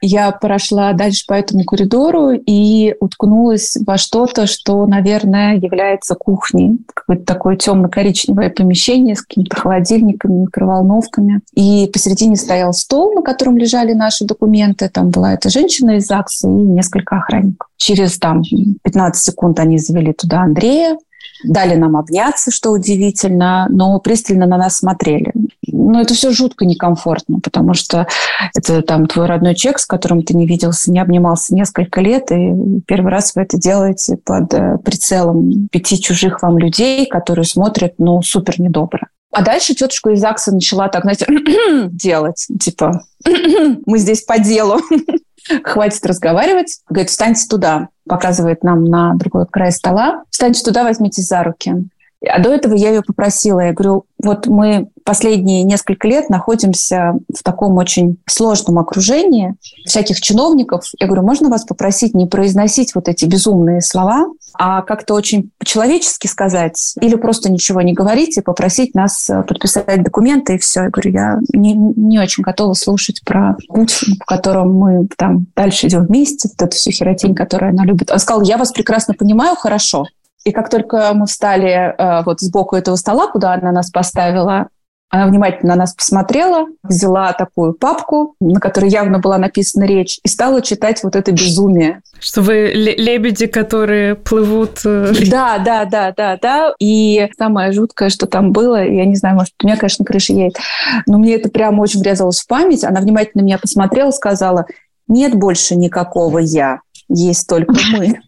[0.00, 6.78] Я прошла дальше по этому коридору и уткнулась во что-то, что, наверное, является кухней.
[6.92, 11.40] Какое-то такое темно-коричневое помещение с какими-то холодильниками, микроволновками.
[11.54, 14.88] И посередине стоял стол, на котором лежали наши документы.
[14.88, 17.68] Там была эта женщина из ЗАГСа и несколько охранников.
[17.76, 18.42] Через там,
[18.82, 20.96] 15 секунд они завели туда Андрея,
[21.44, 25.32] дали нам обняться, что удивительно, но пристально на нас смотрели.
[25.66, 28.06] Но это все жутко некомфортно, потому что
[28.54, 32.80] это там твой родной человек, с которым ты не виделся, не обнимался несколько лет, и
[32.86, 38.22] первый раз вы это делаете под э, прицелом пяти чужих вам людей, которые смотрят, ну,
[38.22, 39.08] супер недобро.
[39.32, 41.26] А дальше тетушка из ЗАГСа начала так, знаете,
[41.90, 43.04] делать, типа,
[43.86, 44.80] мы здесь по делу
[45.64, 46.80] хватит разговаривать.
[46.88, 47.88] Говорит, встаньте туда.
[48.10, 50.24] Показывает нам на другой край стола.
[50.30, 51.84] Встаньте туда, возьмите за руки.
[52.26, 57.42] А до этого я ее попросила, я говорю, вот мы последние несколько лет находимся в
[57.42, 59.54] таком очень сложном окружении
[59.86, 60.90] всяких чиновников.
[60.98, 66.26] Я говорю, можно вас попросить не произносить вот эти безумные слова, а как-то очень по-человечески
[66.26, 70.82] сказать или просто ничего не говорить и попросить нас подписать документы и все.
[70.82, 75.86] Я говорю, я не, не очень готова слушать про путь, по которому мы там дальше
[75.86, 78.10] идем вместе, вот эту всю херотень, которую она любит.
[78.10, 80.04] Он сказал, я вас прекрасно понимаю, хорошо,
[80.44, 84.68] и как только мы встали э, вот сбоку этого стола, куда она нас поставила,
[85.10, 90.28] она внимательно на нас посмотрела, взяла такую папку, на которой явно была написана речь, и
[90.28, 92.00] стала читать вот это безумие.
[92.20, 94.80] Что вы лебеди, которые плывут...
[94.84, 96.74] Э, да, да, да, да, да.
[96.78, 100.58] И самое жуткое, что там было, я не знаю, может, у меня, конечно, крыша едет,
[101.06, 102.84] но мне это прямо очень врезалось в память.
[102.84, 104.66] Она внимательно меня посмотрела, сказала,
[105.08, 108.20] нет больше никакого «я», есть только мы.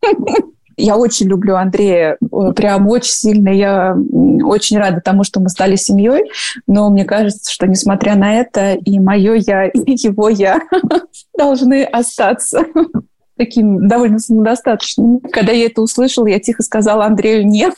[0.80, 3.48] Я очень люблю Андрея, э, прям очень сильно.
[3.48, 3.96] Я
[4.42, 6.30] очень рада тому, что мы стали семьей,
[6.66, 10.60] но мне кажется, что несмотря на это и мое я, и его я
[11.38, 12.64] должны остаться
[13.36, 15.20] таким довольно самодостаточным.
[15.20, 17.74] Когда я это услышала, я тихо сказала Андрею «нет».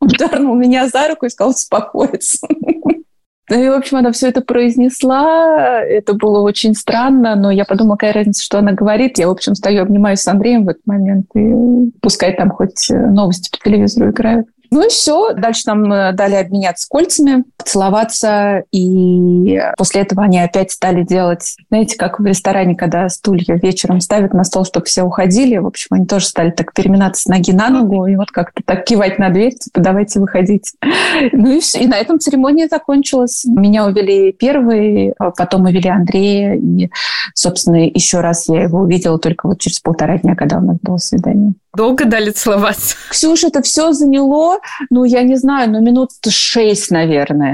[0.00, 2.46] Он дернул меня за руку и сказал успокоиться.
[3.50, 5.80] Ну и, в общем, она все это произнесла.
[5.82, 9.18] Это было очень странно, но я подумала, какая разница, что она говорит.
[9.18, 13.50] Я, в общем, стою, обнимаюсь с Андреем в этот момент, и пускай там хоть новости
[13.50, 14.48] по телевизору играют.
[14.70, 15.34] Ну и все.
[15.34, 18.64] Дальше нам э, дали обменяться кольцами, целоваться.
[18.72, 24.34] И после этого они опять стали делать, знаете, как в ресторане, когда стулья вечером ставят
[24.34, 25.56] на стол, чтобы все уходили.
[25.56, 28.84] В общем, они тоже стали так переминаться с ноги на ногу и вот как-то так
[28.84, 30.72] кивать на дверь, типа, давайте выходить.
[31.32, 31.80] Ну и все.
[31.80, 33.44] И на этом церемония закончилась.
[33.44, 36.54] Меня увели первый, а потом увели Андрея.
[36.54, 36.90] И,
[37.34, 40.98] собственно, еще раз я его увидела только вот через полтора дня, когда у нас было
[40.98, 41.54] свидание.
[41.76, 42.96] Долго дали целоваться?
[43.10, 44.58] Ксюша, это все заняло,
[44.90, 47.53] ну, я не знаю, ну, минут шесть, наверное.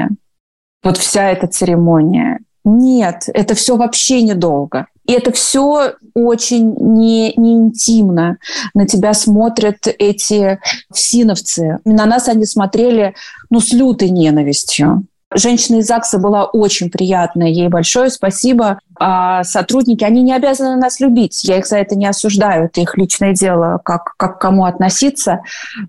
[0.83, 2.41] Вот вся эта церемония.
[2.65, 4.87] Нет, это все вообще недолго.
[5.07, 8.37] И это все очень не, не интимно.
[8.75, 10.61] На тебя смотрят эти
[10.93, 11.79] всиновцы.
[11.85, 13.15] На нас они смотрели
[13.49, 15.07] ну, с лютой ненавистью.
[15.33, 18.81] Женщина из ЗАГСа была очень приятная, ей большое спасибо.
[18.99, 22.99] А сотрудники, они не обязаны нас любить, я их за это не осуждаю, это их
[22.99, 25.41] личное дело, как, как к кому относиться,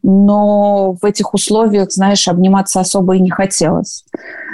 [0.04, 4.06] но в этих условиях, знаешь, обниматься особо и не хотелось.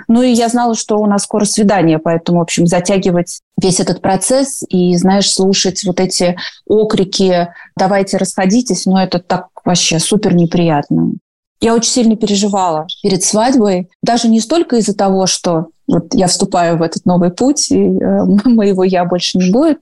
[0.08, 4.02] Ну и я знала, что у нас скоро свидание, поэтому, в общем, затягивать весь этот
[4.02, 11.12] процесс и, знаешь, слушать вот эти окрики «давайте расходитесь», ну это так вообще супер неприятно.
[11.60, 16.78] Я очень сильно переживала перед свадьбой, даже не столько из-за того, что вот я вступаю
[16.78, 19.80] в этот новый путь, и э, моего я больше не будет,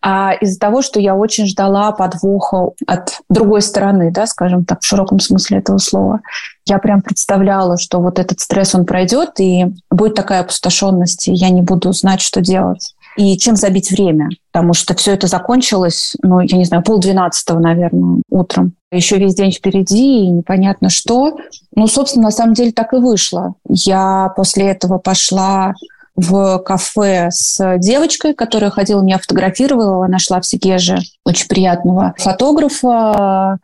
[0.00, 4.86] а из-за того, что я очень ждала подвоха от другой стороны, да, скажем так, в
[4.86, 6.20] широком смысле этого слова.
[6.66, 11.50] Я прям представляла, что вот этот стресс, он пройдет, и будет такая опустошенность, и я
[11.50, 16.40] не буду знать, что делать и чем забить время, потому что все это закончилось, ну,
[16.40, 18.72] я не знаю, полдвенадцатого, наверное, утром.
[18.90, 21.36] Еще весь день впереди, и непонятно что.
[21.76, 23.54] Ну, собственно, на самом деле так и вышло.
[23.68, 25.74] Я после этого пошла
[26.16, 33.58] в кафе с девочкой, которая ходила, меня фотографировала, нашла в Сегеже очень приятного фотографа,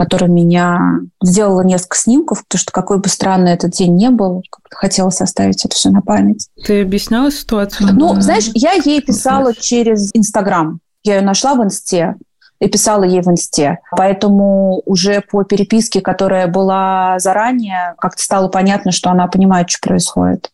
[0.00, 5.20] которая меня сделала несколько снимков, потому что какой бы странный этот день не был, хотелось
[5.20, 6.48] оставить это все на память.
[6.64, 7.90] Ты объясняла ситуацию?
[7.92, 10.80] Ну, знаешь, я ей писала через Инстаграм.
[11.04, 12.14] Я ее нашла в Инсте
[12.60, 13.80] и писала ей в инсте.
[13.94, 20.50] Поэтому уже по переписке, которая была заранее, как-то стало понятно, что она понимает, что происходит.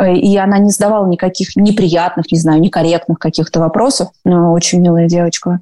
[0.00, 4.08] Э, и она не задавала никаких неприятных, не знаю, некорректных каких-то вопросов.
[4.24, 5.60] Но очень милая девочка.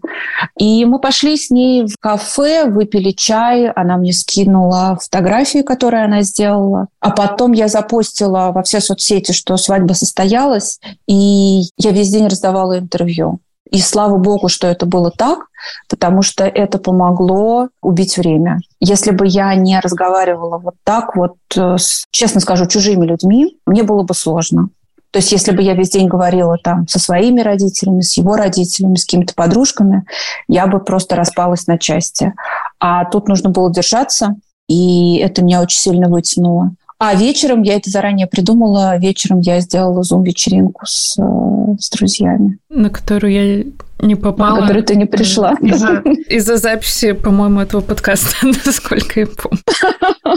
[0.58, 3.70] И мы пошли с ней в кафе, выпили чай.
[3.70, 6.88] Она мне скинула фотографии, которые она сделала.
[7.00, 10.80] А потом я запостила во все соцсети, что свадьба состоялась.
[11.06, 13.40] И я весь день раздавала интервью.
[13.70, 15.48] И слава богу, что это было так,
[15.88, 18.58] потому что это помогло убить время.
[18.80, 23.82] Если бы я не разговаривала вот так вот, э, с, честно скажу, чужими людьми, мне
[23.82, 24.70] было бы сложно.
[25.10, 28.96] То есть если бы я весь день говорила там со своими родителями, с его родителями,
[28.96, 30.04] с какими-то подружками,
[30.48, 32.34] я бы просто распалась на части.
[32.78, 34.36] А тут нужно было держаться,
[34.68, 36.72] и это меня очень сильно вытянуло.
[37.00, 42.58] А вечером, я это заранее придумала, вечером я сделала зум-вечеринку с, э, с друзьями.
[42.68, 43.64] На которую я
[44.00, 44.56] не попала.
[44.56, 45.54] На которую ты не пришла.
[45.60, 48.34] Из-за, из-за записи, по-моему, этого подкаста,
[48.64, 49.60] насколько я помню.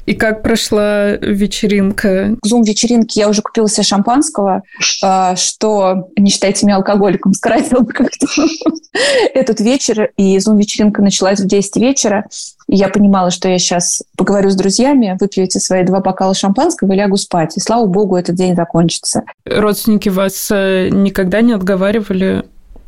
[0.06, 2.36] И как прошла вечеринка?
[2.44, 4.64] Зум-вечеринки я уже купила себе шампанского,
[5.04, 8.28] а, что, не считайте меня алкоголиком, скоротил как-то
[9.34, 10.12] этот вечер.
[10.18, 12.26] И зум-вечеринка началась в 10 вечера.
[12.68, 16.94] И я понимала, что я сейчас поговорю с друзьями, выпью эти свои два бокала шампанского
[16.94, 17.58] и лягу спать.
[17.58, 19.24] И слава богу, этот день закончится.
[19.46, 22.46] Родственники вас э, никогда не отговаривали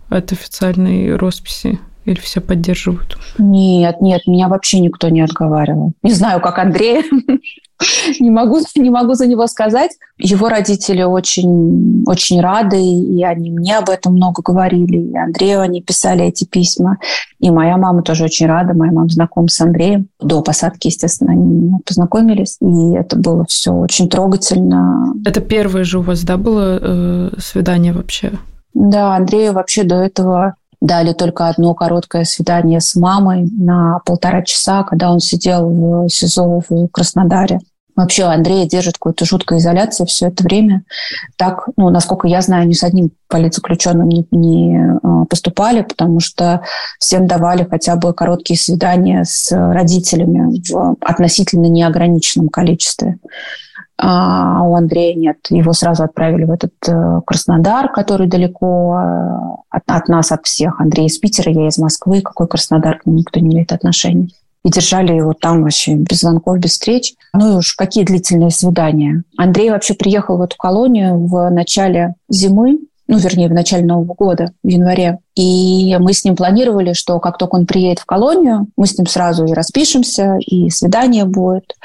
[0.10, 1.80] от официальной росписи?
[2.06, 3.18] Или все поддерживают?
[3.38, 5.94] Нет, нет, меня вообще никто не отговаривал.
[6.04, 7.04] Не знаю, как Андрей.
[8.20, 9.92] не, могу, не могу за него сказать.
[10.18, 14.98] Его родители очень, очень рады, и они мне об этом много говорили.
[14.98, 16.98] И Андрею они писали эти письма.
[17.40, 18.74] И моя мама тоже очень рада.
[18.74, 20.08] Моя мама знакома с Андреем.
[20.20, 22.58] До посадки, естественно, они познакомились.
[22.62, 25.14] И это было все очень трогательно.
[25.26, 28.34] Это первое же у вас, да, было э, свидание вообще?
[28.74, 34.84] Да, Андрею вообще до этого дали только одно короткое свидание с мамой на полтора часа,
[34.84, 37.62] когда он сидел в СИЗО в Краснодаре.
[37.96, 40.84] Вообще Андрея держит какую-то жуткую изоляцию все это время.
[41.38, 46.64] Так, ну, насколько я знаю, ни с одним политзаключенным не, не а, поступали, потому что
[47.00, 53.20] всем давали хотя бы короткие свидания с родителями в относительно неограниченном количестве
[53.98, 55.38] а у Андрея нет.
[55.50, 60.82] Его сразу отправили в этот э, Краснодар, который далеко э, от, от нас, от всех.
[60.82, 62.22] Андрей из Питера, я из Москвы.
[62.22, 64.30] Какой Краснодар, к нему никто не имеет отношения.
[64.64, 67.14] И держали его там вообще без звонков, без встреч.
[67.34, 69.24] Ну и уж какие длительные свидания.
[69.38, 74.54] Андрей вообще приехал в эту колонию в начале зимы, ну, вернее, в начале Нового года,
[74.64, 75.20] в январе.
[75.36, 79.08] И мы с ним планировали, что как только он приедет в колонию, мы с ним
[79.08, 81.76] сразу и распишемся, и свидание будет.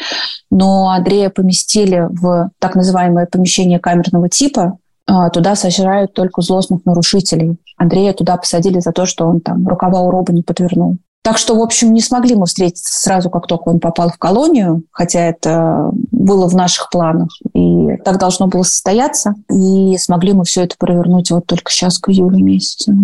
[0.50, 7.56] Но Андрея поместили в так называемое помещение камерного типа, а, туда сожрают только злостных нарушителей.
[7.76, 10.98] Андрея туда посадили за то, что он там рукава у роба не подвернул.
[11.28, 14.84] Так что, в общем, не смогли мы встретиться сразу, как только он попал в колонию,
[14.90, 17.28] хотя это было в наших планах.
[17.52, 19.34] И так должно было состояться.
[19.52, 22.94] И смогли мы все это провернуть вот только сейчас, к июлю месяцу.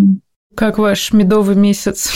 [0.55, 2.09] Как ваш медовый месяц?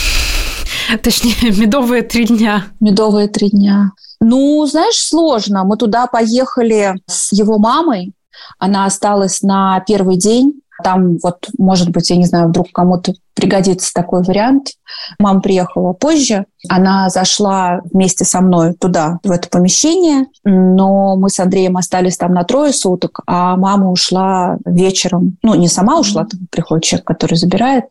[1.00, 2.64] Точнее, медовые три дня.
[2.80, 3.92] Медовые три дня.
[4.20, 5.62] Ну, знаешь, сложно.
[5.62, 8.14] Мы туда поехали с его мамой.
[8.58, 10.60] Она осталась на первый день.
[10.82, 14.72] Там вот, может быть, я не знаю, вдруг кому-то пригодится такой вариант.
[15.18, 21.38] Мама приехала позже, она зашла вместе со мной туда, в это помещение, но мы с
[21.38, 25.36] Андреем остались там на трое суток, а мама ушла вечером.
[25.42, 27.84] Ну, не сама ушла, там приходит человек, который забирает.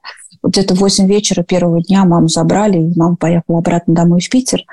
[0.44, 4.64] Где-то в 8 вечера первого дня маму забрали, и мама поехала обратно домой в Питер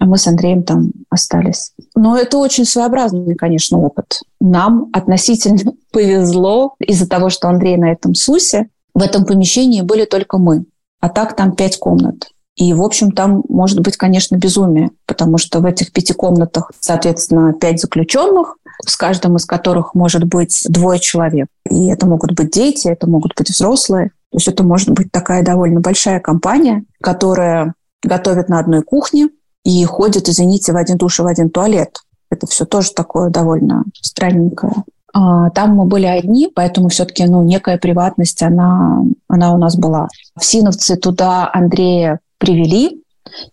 [0.00, 1.72] а мы с Андреем там остались.
[1.94, 4.22] Но это очень своеобразный, конечно, опыт.
[4.40, 8.68] Нам относительно повезло из-за того, что Андрей на этом СУСе.
[8.94, 10.64] В этом помещении были только мы.
[11.00, 12.30] А так там пять комнат.
[12.56, 17.52] И, в общем, там может быть, конечно, безумие, потому что в этих пяти комнатах, соответственно,
[17.52, 18.56] пять заключенных,
[18.86, 21.46] с каждым из которых может быть двое человек.
[21.70, 24.10] И это могут быть дети, это могут быть взрослые.
[24.30, 29.28] То есть это может быть такая довольно большая компания, которая готовит на одной кухне,
[29.64, 31.98] и ходят, извините, в один душ и в один туалет.
[32.30, 34.72] Это все тоже такое довольно странненькое.
[35.12, 40.08] А, там мы были одни, поэтому все-таки ну, некая приватность, она, она у нас была.
[40.38, 43.02] В Синовцы туда Андрея привели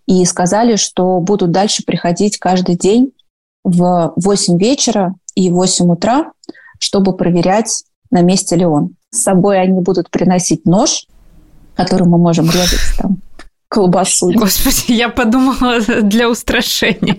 [0.06, 3.12] и сказали, что будут дальше приходить каждый день
[3.64, 6.32] в 8 вечера и в 8 утра,
[6.80, 8.96] чтобы проверять, на месте ли он.
[9.12, 11.08] С собой они будут приносить нож,
[11.76, 13.18] которым мы можем резать там
[13.70, 14.32] колбасу.
[14.34, 17.18] Господи, я подумала для устрашения.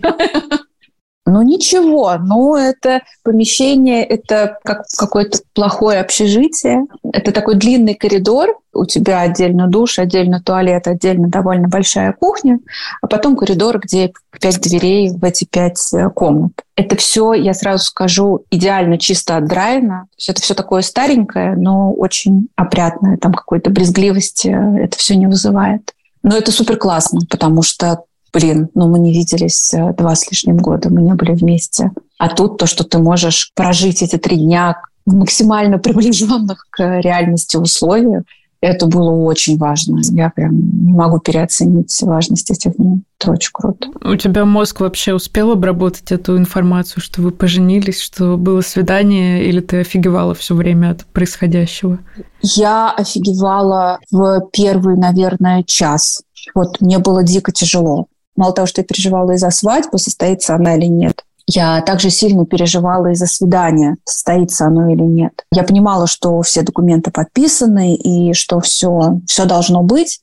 [1.29, 6.87] Ну ничего, ну это помещение, это как какое-то плохое общежитие.
[7.13, 12.61] Это такой длинный коридор, у тебя отдельно душ, отдельно туалет, отдельно довольно большая кухня,
[13.03, 16.53] а потом коридор, где пять дверей в эти пять э, комнат.
[16.77, 20.07] Это все, я сразу скажу, идеально чисто отдраено.
[20.11, 23.19] То есть это все такое старенькое, но очень опрятное.
[23.19, 24.49] Там какой-то брезгливости
[24.83, 25.93] это все не вызывает.
[26.23, 30.59] Но это супер классно, потому что блин, ну мы не виделись э, два с лишним
[30.59, 31.93] года, мы не были вместе.
[32.19, 37.57] А тут то, что ты можешь прожить эти три дня в максимально приближенных к реальности
[37.57, 38.25] условиях,
[38.61, 40.01] это было очень важно.
[40.11, 40.51] Я прям
[40.85, 43.03] не могу переоценить важность этих дней.
[43.21, 43.89] Это очень круто.
[44.03, 49.61] У тебя мозг вообще успел обработать эту информацию, что вы поженились, что было свидание, или
[49.61, 52.01] ты офигевала все время от происходящего?
[52.43, 56.23] Я офигевала в первый, наверное, час.
[56.55, 58.09] Вот мне было дико тяжело.
[58.39, 61.25] Мало того, что я переживала из-за свадьбы, состоится она или нет.
[61.49, 65.45] Я также сильно переживала из-за свидания, состоится оно или нет.
[65.51, 70.21] Я понимала, что все документы подписаны и что все, все должно быть,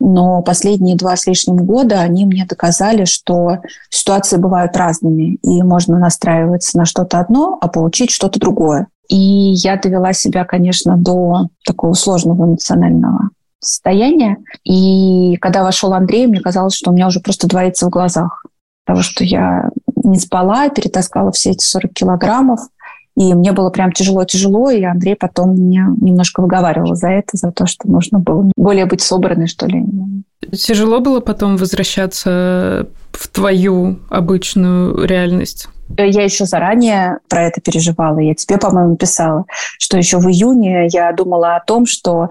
[0.00, 3.58] но последние два с лишним года они мне доказали, что
[3.90, 8.86] ситуации бывают разными, и можно настраиваться на что-то одно, а получить что-то другое.
[9.10, 13.28] И я довела себя, конечно, до такого сложного эмоционального
[13.60, 14.38] состояние.
[14.64, 18.44] И когда вошел Андрей, мне казалось, что у меня уже просто двоится в глазах.
[18.84, 19.70] Потому что я
[20.04, 22.60] не спала, перетаскала все эти 40 килограммов.
[23.16, 27.66] И мне было прям тяжело-тяжело, и Андрей потом меня немножко выговаривал за это, за то,
[27.66, 29.84] что нужно было более быть собранной, что ли.
[30.52, 35.68] Тяжело было потом возвращаться в твою обычную реальность?
[35.96, 38.18] Я еще заранее про это переживала.
[38.18, 39.44] Я тебе, по-моему, писала,
[39.78, 42.28] что еще в июне я думала о том, что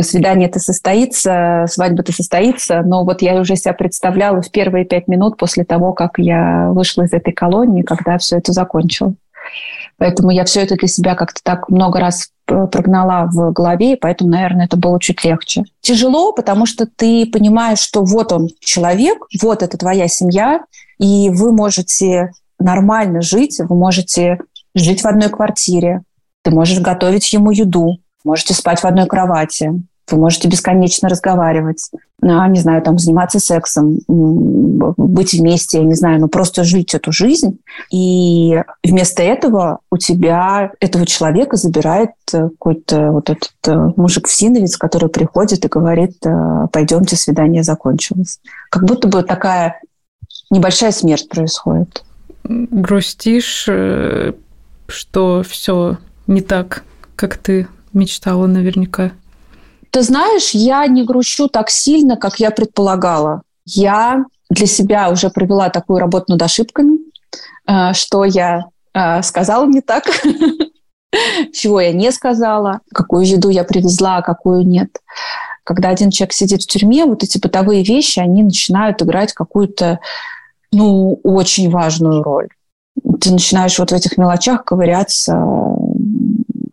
[0.00, 5.08] свидание это состоится, свадьба это состоится, но вот я уже себя представляла в первые пять
[5.08, 9.14] минут после того, как я вышла из этой колонии, когда все это закончилось.
[9.98, 14.30] Поэтому я все это для себя как-то так много раз прогнала в голове, и поэтому,
[14.30, 15.64] наверное, это было чуть легче.
[15.80, 20.60] Тяжело, потому что ты понимаешь, что вот он человек, вот это твоя семья,
[20.98, 24.38] и вы можете нормально жить, вы можете
[24.74, 26.02] жить в одной квартире,
[26.42, 31.90] ты можешь готовить ему еду, можете спать в одной кровати, вы можете бесконечно разговаривать,
[32.22, 37.10] а, не знаю, там, заниматься сексом, быть вместе, я не знаю, ну, просто жить эту
[37.10, 37.58] жизнь.
[37.90, 45.08] И вместо этого у тебя этого человека забирает э, какой-то вот этот э, мужик-всиновец, который
[45.08, 48.40] приходит и говорит, э, пойдемте, свидание закончилось.
[48.70, 49.80] Как будто бы такая
[50.50, 52.04] небольшая смерть происходит.
[52.48, 53.68] Грустишь,
[54.88, 56.84] что все не так,
[57.16, 59.12] как ты мечтала наверняка.
[59.90, 63.42] Ты знаешь, я не грущу так сильно, как я предполагала.
[63.64, 66.98] Я для себя уже провела такую работу над ошибками,
[67.66, 70.04] э, что я э, сказала не так,
[71.52, 74.90] чего я не сказала, какую еду я привезла, а какую нет.
[75.64, 79.98] Когда один человек сидит в тюрьме, вот эти бытовые вещи, они начинают играть какую-то,
[80.72, 82.48] ну, очень важную роль.
[83.20, 85.42] Ты начинаешь вот в этих мелочах ковыряться,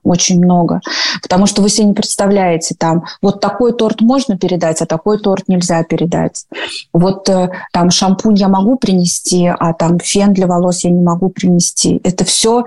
[0.03, 0.81] очень много.
[1.21, 5.47] Потому что вы себе не представляете, там, вот такой торт можно передать, а такой торт
[5.47, 6.45] нельзя передать.
[6.91, 11.29] Вот э, там шампунь я могу принести, а там фен для волос я не могу
[11.29, 11.99] принести.
[12.03, 12.65] Это все,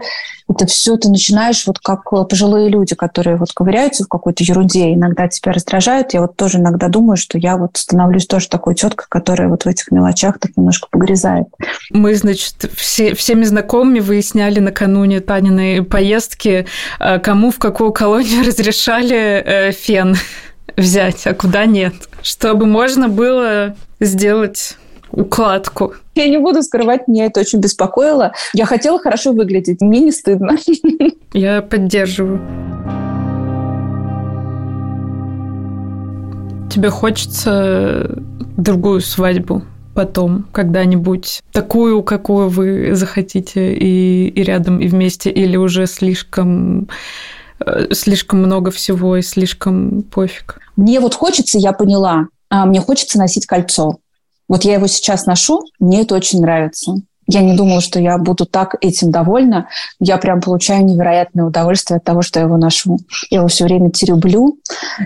[0.48, 5.28] это все ты начинаешь вот как пожилые люди, которые вот ковыряются в какой-то ерунде, иногда
[5.28, 6.14] тебя раздражают.
[6.14, 9.68] Я вот тоже иногда думаю, что я вот становлюсь тоже такой теткой, которая вот в
[9.68, 11.48] этих мелочах так немножко погрязает.
[11.90, 16.66] Мы, значит, все, всеми знакомыми выясняли накануне Таниной поездки,
[17.00, 20.16] э, кому в какую колонию разрешали э, фен
[20.76, 24.76] взять, а куда нет, чтобы можно было сделать
[25.16, 25.94] укладку.
[26.14, 28.32] Я не буду скрывать, меня это очень беспокоило.
[28.52, 30.56] Я хотела хорошо выглядеть, мне не стыдно.
[31.32, 32.40] Я поддерживаю.
[36.70, 38.22] Тебе хочется
[38.56, 39.62] другую свадьбу
[39.94, 46.88] потом, когда-нибудь, такую, какую вы захотите, и, и рядом, и вместе, или уже слишком
[47.64, 50.60] э, слишком много всего и слишком пофиг?
[50.76, 53.96] Мне вот хочется, я поняла, а, мне хочется носить кольцо.
[54.48, 57.00] Вот я его сейчас ношу, мне это очень нравится.
[57.28, 59.68] Я не думала, что я буду так этим довольна.
[59.98, 62.98] Я прям получаю невероятное удовольствие от того, что я его ношу.
[63.30, 64.58] Я его все время терюблю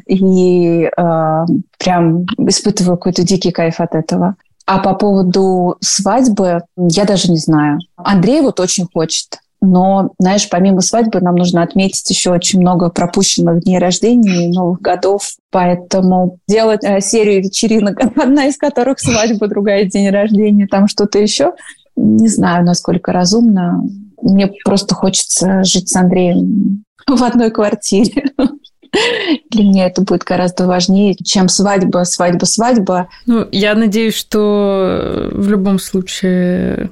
[0.07, 1.45] и э,
[1.78, 4.36] прям испытываю какой-то дикий кайф от этого.
[4.66, 7.78] А по поводу свадьбы я даже не знаю.
[7.97, 9.38] Андрей вот очень хочет.
[9.62, 14.80] Но, знаешь, помимо свадьбы нам нужно отметить еще очень много пропущенных дней рождения и новых
[14.80, 15.34] годов.
[15.50, 21.52] Поэтому делать э, серию вечеринок, одна из которых свадьба, другая день рождения, там что-то еще,
[21.96, 23.84] не знаю, насколько разумно.
[24.22, 28.24] Мне просто хочется жить с Андреем в одной квартире.
[29.50, 33.08] Для меня это будет гораздо важнее, чем свадьба, свадьба, свадьба.
[33.26, 36.90] Ну, я надеюсь, что в любом случае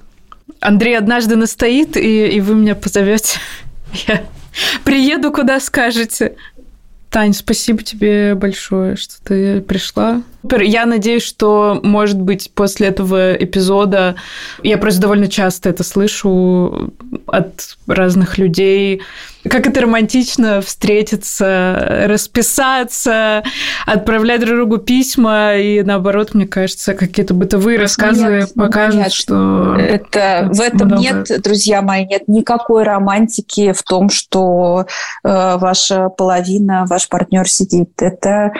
[0.61, 3.38] Андрей однажды настоит, и, и вы меня позовете.
[4.06, 4.24] Я
[4.84, 6.36] приеду, куда скажете.
[7.11, 10.22] Тань, спасибо тебе большое, что ты пришла.
[10.53, 14.16] Я надеюсь, что, может быть, после этого эпизода
[14.62, 16.92] я просто довольно часто это слышу
[17.26, 19.03] от разных людей,
[19.49, 23.42] как это романтично встретиться, расписаться,
[23.86, 29.12] отправлять друг другу письма, и наоборот, мне кажется, какие-то бытовые рассказы нет, покажут, нет.
[29.12, 29.76] что...
[29.76, 31.03] Это, в этом много...
[31.03, 34.86] нет, друзья мои, нет никакой романтики в том, что
[35.24, 37.90] э, ваша половина, ваш партнер сидит.
[37.99, 38.53] Это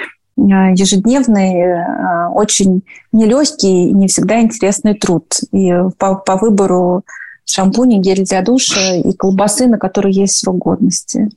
[0.47, 2.82] ежедневный, э, очень
[3.12, 5.24] нелегкий и не всегда интересный труд.
[5.53, 7.03] И по, по выбору
[7.45, 11.28] шампуни, гель для душа и колбасы, на которые есть срок годности.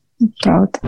[0.44, 0.80] Правда.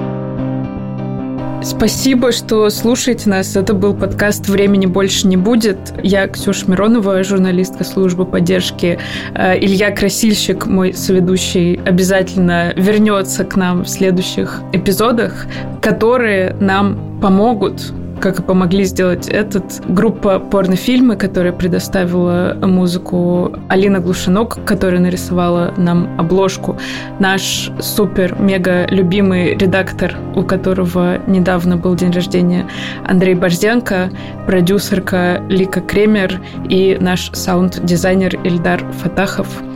[1.64, 3.55] Спасибо, что слушаете нас.
[3.55, 5.78] Это был подкаст «Времени больше не будет».
[6.03, 8.99] Я Ксюша Миронова, журналистка службы поддержки.
[9.34, 15.45] Э, Илья Красильщик, мой соведущий, обязательно вернется к нам в следующих эпизодах,
[15.82, 19.82] которые нам помогут как и помогли сделать этот.
[19.88, 26.78] Группа порнофильмы, которая предоставила музыку Алина Глушинок, которая нарисовала нам обложку.
[27.20, 32.68] Наш супер-мега любимый редактор, у которого недавно был день рождения,
[33.05, 34.09] Андрей Борзенко,
[34.45, 39.47] продюсерка Лика Кремер и наш саунд-дизайнер Ильдар Фатахов–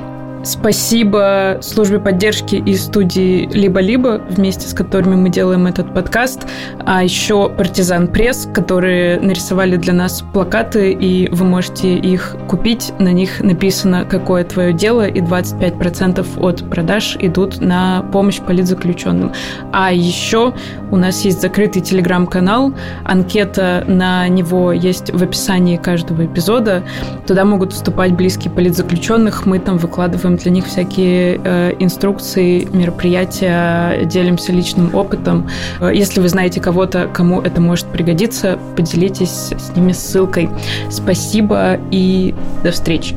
[0.47, 6.47] Спасибо службе поддержки и студии «Либо-либо», вместе с которыми мы делаем этот подкаст,
[6.85, 12.93] а еще «Партизан Пресс», которые нарисовали для нас плакаты, и вы можете их купить.
[12.97, 19.33] На них написано «Какое твое дело?» и 25% от продаж идут на помощь политзаключенным.
[19.73, 20.53] А еще
[20.91, 22.73] у нас есть закрытый телеграм-канал,
[23.03, 26.83] анкета на него есть в описании каждого эпизода.
[27.27, 34.51] Туда могут вступать близкие политзаключенных, мы там выкладываем для них всякие э, инструкции, мероприятия, делимся
[34.51, 35.49] личным опытом.
[35.79, 40.49] Э, если вы знаете кого-то, кому это может пригодиться, поделитесь с ними ссылкой.
[40.89, 42.33] Спасибо и
[42.63, 43.15] до встречи.